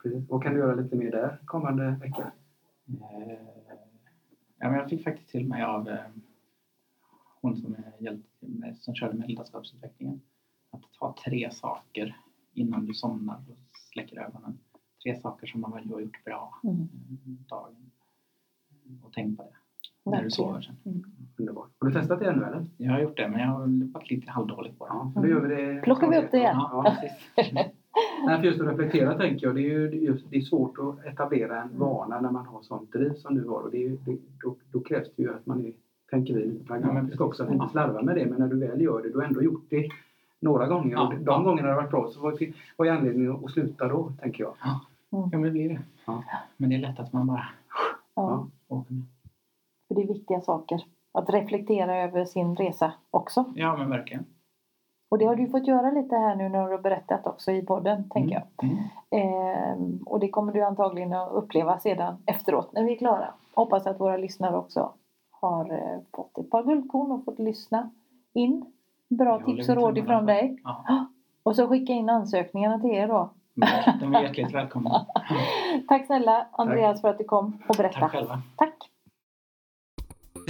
Precis. 0.02 0.28
Vad 0.28 0.42
kan 0.42 0.52
du 0.52 0.58
göra 0.58 0.74
lite 0.74 0.96
mer 0.96 1.10
där 1.10 1.40
kommande 1.44 1.96
vecka? 2.00 2.32
Eh, 2.88 3.38
Ja, 4.58 4.70
men 4.70 4.78
jag 4.78 4.88
fick 4.88 5.04
faktiskt 5.04 5.28
till 5.28 5.48
mig 5.48 5.62
av 5.62 5.88
eh, 5.88 5.98
hon 7.40 7.56
som, 7.56 7.74
är 7.74 7.92
hjälpt, 8.02 8.26
med, 8.40 8.76
som 8.78 8.94
körde 8.94 9.18
med 9.18 9.28
ledarskapsutvecklingen 9.28 10.20
att 10.70 10.82
ta 10.98 11.14
tre 11.24 11.50
saker 11.50 12.16
innan 12.52 12.86
du 12.86 12.94
somnar 12.94 13.36
och 13.50 13.56
släcker 13.92 14.18
ögonen. 14.20 14.58
Tre 15.02 15.20
saker 15.20 15.46
som 15.46 15.60
man 15.60 15.72
väl 15.72 15.90
har 15.90 16.00
gjort 16.00 16.24
bra 16.24 16.60
Mm. 16.64 16.76
mm, 16.76 17.44
dagen. 17.48 17.90
Och 19.02 19.12
tänk 19.12 19.36
på 19.36 19.42
det 19.42 20.10
när 20.10 20.22
du 20.22 20.30
sover 20.30 20.60
sen. 20.60 20.76
Mm. 20.84 21.23
Underbart. 21.36 21.68
Har 21.78 21.88
du 21.88 21.94
testat 21.94 22.18
det 22.18 22.26
ännu 22.30 22.44
eller? 22.44 22.64
Jag 22.76 22.92
har 22.92 23.00
gjort 23.00 23.16
det 23.16 23.28
men 23.28 23.40
jag 23.40 23.46
har 23.48 23.92
varit 23.92 24.10
lite 24.10 24.30
halvdålig 24.30 24.78
på 24.78 24.86
det. 24.86 24.92
Ja, 24.94 25.12
då 25.22 25.26
gör 25.28 25.40
vi 25.40 25.54
det. 25.54 25.80
Plockar 25.82 26.10
vi 26.10 26.18
upp 26.18 26.30
det 26.30 26.36
igen? 26.36 26.56
Ja, 26.56 26.96
precis. 27.36 27.52
Nej, 28.26 28.38
för 28.40 28.44
just 28.46 28.60
att 28.60 28.68
reflektera 28.68 29.18
tänker 29.18 29.46
jag, 29.46 29.54
det 29.56 29.60
är 29.60 29.78
ju 29.78 29.90
just, 29.90 30.30
det 30.30 30.36
är 30.36 30.40
svårt 30.40 30.78
att 30.78 31.04
etablera 31.06 31.56
en 31.62 31.68
Mm. 31.68 31.78
vana 31.78 32.20
när 32.20 32.30
man 32.30 32.46
har 32.46 32.62
sånt 32.62 32.92
driv 32.92 33.14
som 33.14 33.34
du 33.34 33.48
har. 33.48 33.60
Och 33.60 33.70
det 33.70 33.84
är, 33.86 33.90
det, 34.04 34.16
då, 34.42 34.54
då 34.72 34.80
krävs 34.80 35.08
det 35.16 35.22
ju 35.22 35.34
att 35.34 35.46
man 35.46 35.66
är, 35.66 35.72
tänker 36.10 36.34
vi, 36.34 36.44
lite 36.44 37.08
Ja, 37.18 37.24
också. 37.24 37.42
Att 37.44 37.52
inte 37.52 37.68
slarva 37.68 38.02
med 38.02 38.16
det, 38.16 38.26
men 38.26 38.38
när 38.38 38.48
du 38.48 38.56
väl 38.58 38.80
gör 38.80 39.02
det, 39.02 39.08
du 39.08 39.18
har 39.18 39.24
ändå 39.24 39.42
gjort 39.42 39.64
det 39.68 39.88
några 40.40 40.66
gånger. 40.66 40.92
Ja, 40.92 41.06
och 41.06 41.14
de 41.14 41.22
ja. 41.26 41.38
gångerna 41.42 41.68
det 41.68 41.74
har 41.74 41.80
varit 41.80 41.90
bra 41.90 42.08
så 42.10 42.20
vad 42.76 42.88
är 42.88 42.92
anledningen 42.92 43.44
att 43.44 43.50
sluta 43.50 43.88
då, 43.88 44.12
tänker 44.20 44.42
jag. 44.44 44.54
Ja, 44.60 44.80
men 45.32 45.42
det 45.42 45.50
blir 45.50 45.68
det. 45.68 45.80
Ja. 46.06 46.24
Men 46.56 46.70
det 46.70 46.76
är 46.76 46.80
lätt 46.80 47.00
att 47.00 47.12
man 47.12 47.26
bara 47.26 47.44
Ja, 48.14 48.48
åker 48.68 48.92
med. 48.94 49.02
för 49.88 49.94
det 49.94 50.02
är 50.02 50.06
viktiga 50.06 50.40
saker. 50.40 50.82
Att 51.14 51.30
reflektera 51.30 51.96
över 52.02 52.24
sin 52.24 52.56
resa 52.56 52.92
också. 53.10 53.44
Ja, 53.54 53.76
men 53.76 53.90
verkligen. 53.90 54.24
Och 55.10 55.18
det 55.18 55.24
har 55.24 55.36
du 55.36 55.48
fått 55.48 55.66
göra 55.66 55.90
lite 55.90 56.16
här 56.16 56.36
nu 56.36 56.48
när 56.48 56.66
du 56.66 56.70
har 56.70 56.82
berättat 56.82 57.26
också 57.26 57.52
i 57.52 57.62
podden, 57.62 58.08
tänker 58.08 58.34
jag. 58.34 58.70
Mm. 58.70 58.78
Ehm, 59.10 60.02
och 60.06 60.20
det 60.20 60.28
kommer 60.28 60.52
du 60.52 60.62
antagligen 60.62 61.12
att 61.12 61.32
uppleva 61.32 61.78
sedan 61.78 62.22
efteråt 62.26 62.72
när 62.72 62.84
vi 62.84 62.92
är 62.92 62.98
klara. 62.98 63.34
Hoppas 63.54 63.86
att 63.86 64.00
våra 64.00 64.16
lyssnare 64.16 64.56
också 64.56 64.92
har 65.30 65.72
eh, 65.72 66.00
fått 66.16 66.38
ett 66.38 66.50
par 66.50 66.62
guldkorn 66.62 67.12
och 67.12 67.24
fått 67.24 67.38
lyssna 67.38 67.90
in. 68.34 68.72
Bra 69.08 69.30
Jag 69.30 69.44
tips 69.44 69.68
och 69.68 69.76
råd 69.76 69.98
ifrån 69.98 70.26
dig. 70.26 70.58
Ja, 70.64 70.84
Och 71.42 71.56
så 71.56 71.68
skicka 71.68 71.92
in 71.92 72.10
ansökningarna 72.10 72.78
till 72.78 72.90
er 72.90 73.08
då. 73.08 73.30
de 74.00 74.14
är 74.14 74.22
hjärtligt 74.22 74.54
välkomna. 74.54 75.06
Tack 75.88 76.06
snälla 76.06 76.46
Andreas 76.52 77.00
för 77.00 77.08
att 77.08 77.18
du 77.18 77.24
kom 77.24 77.62
och 77.68 77.76
berättade. 77.76 78.00
Tack 78.00 78.12
själva. 78.12 78.42
Tack. 78.56 78.74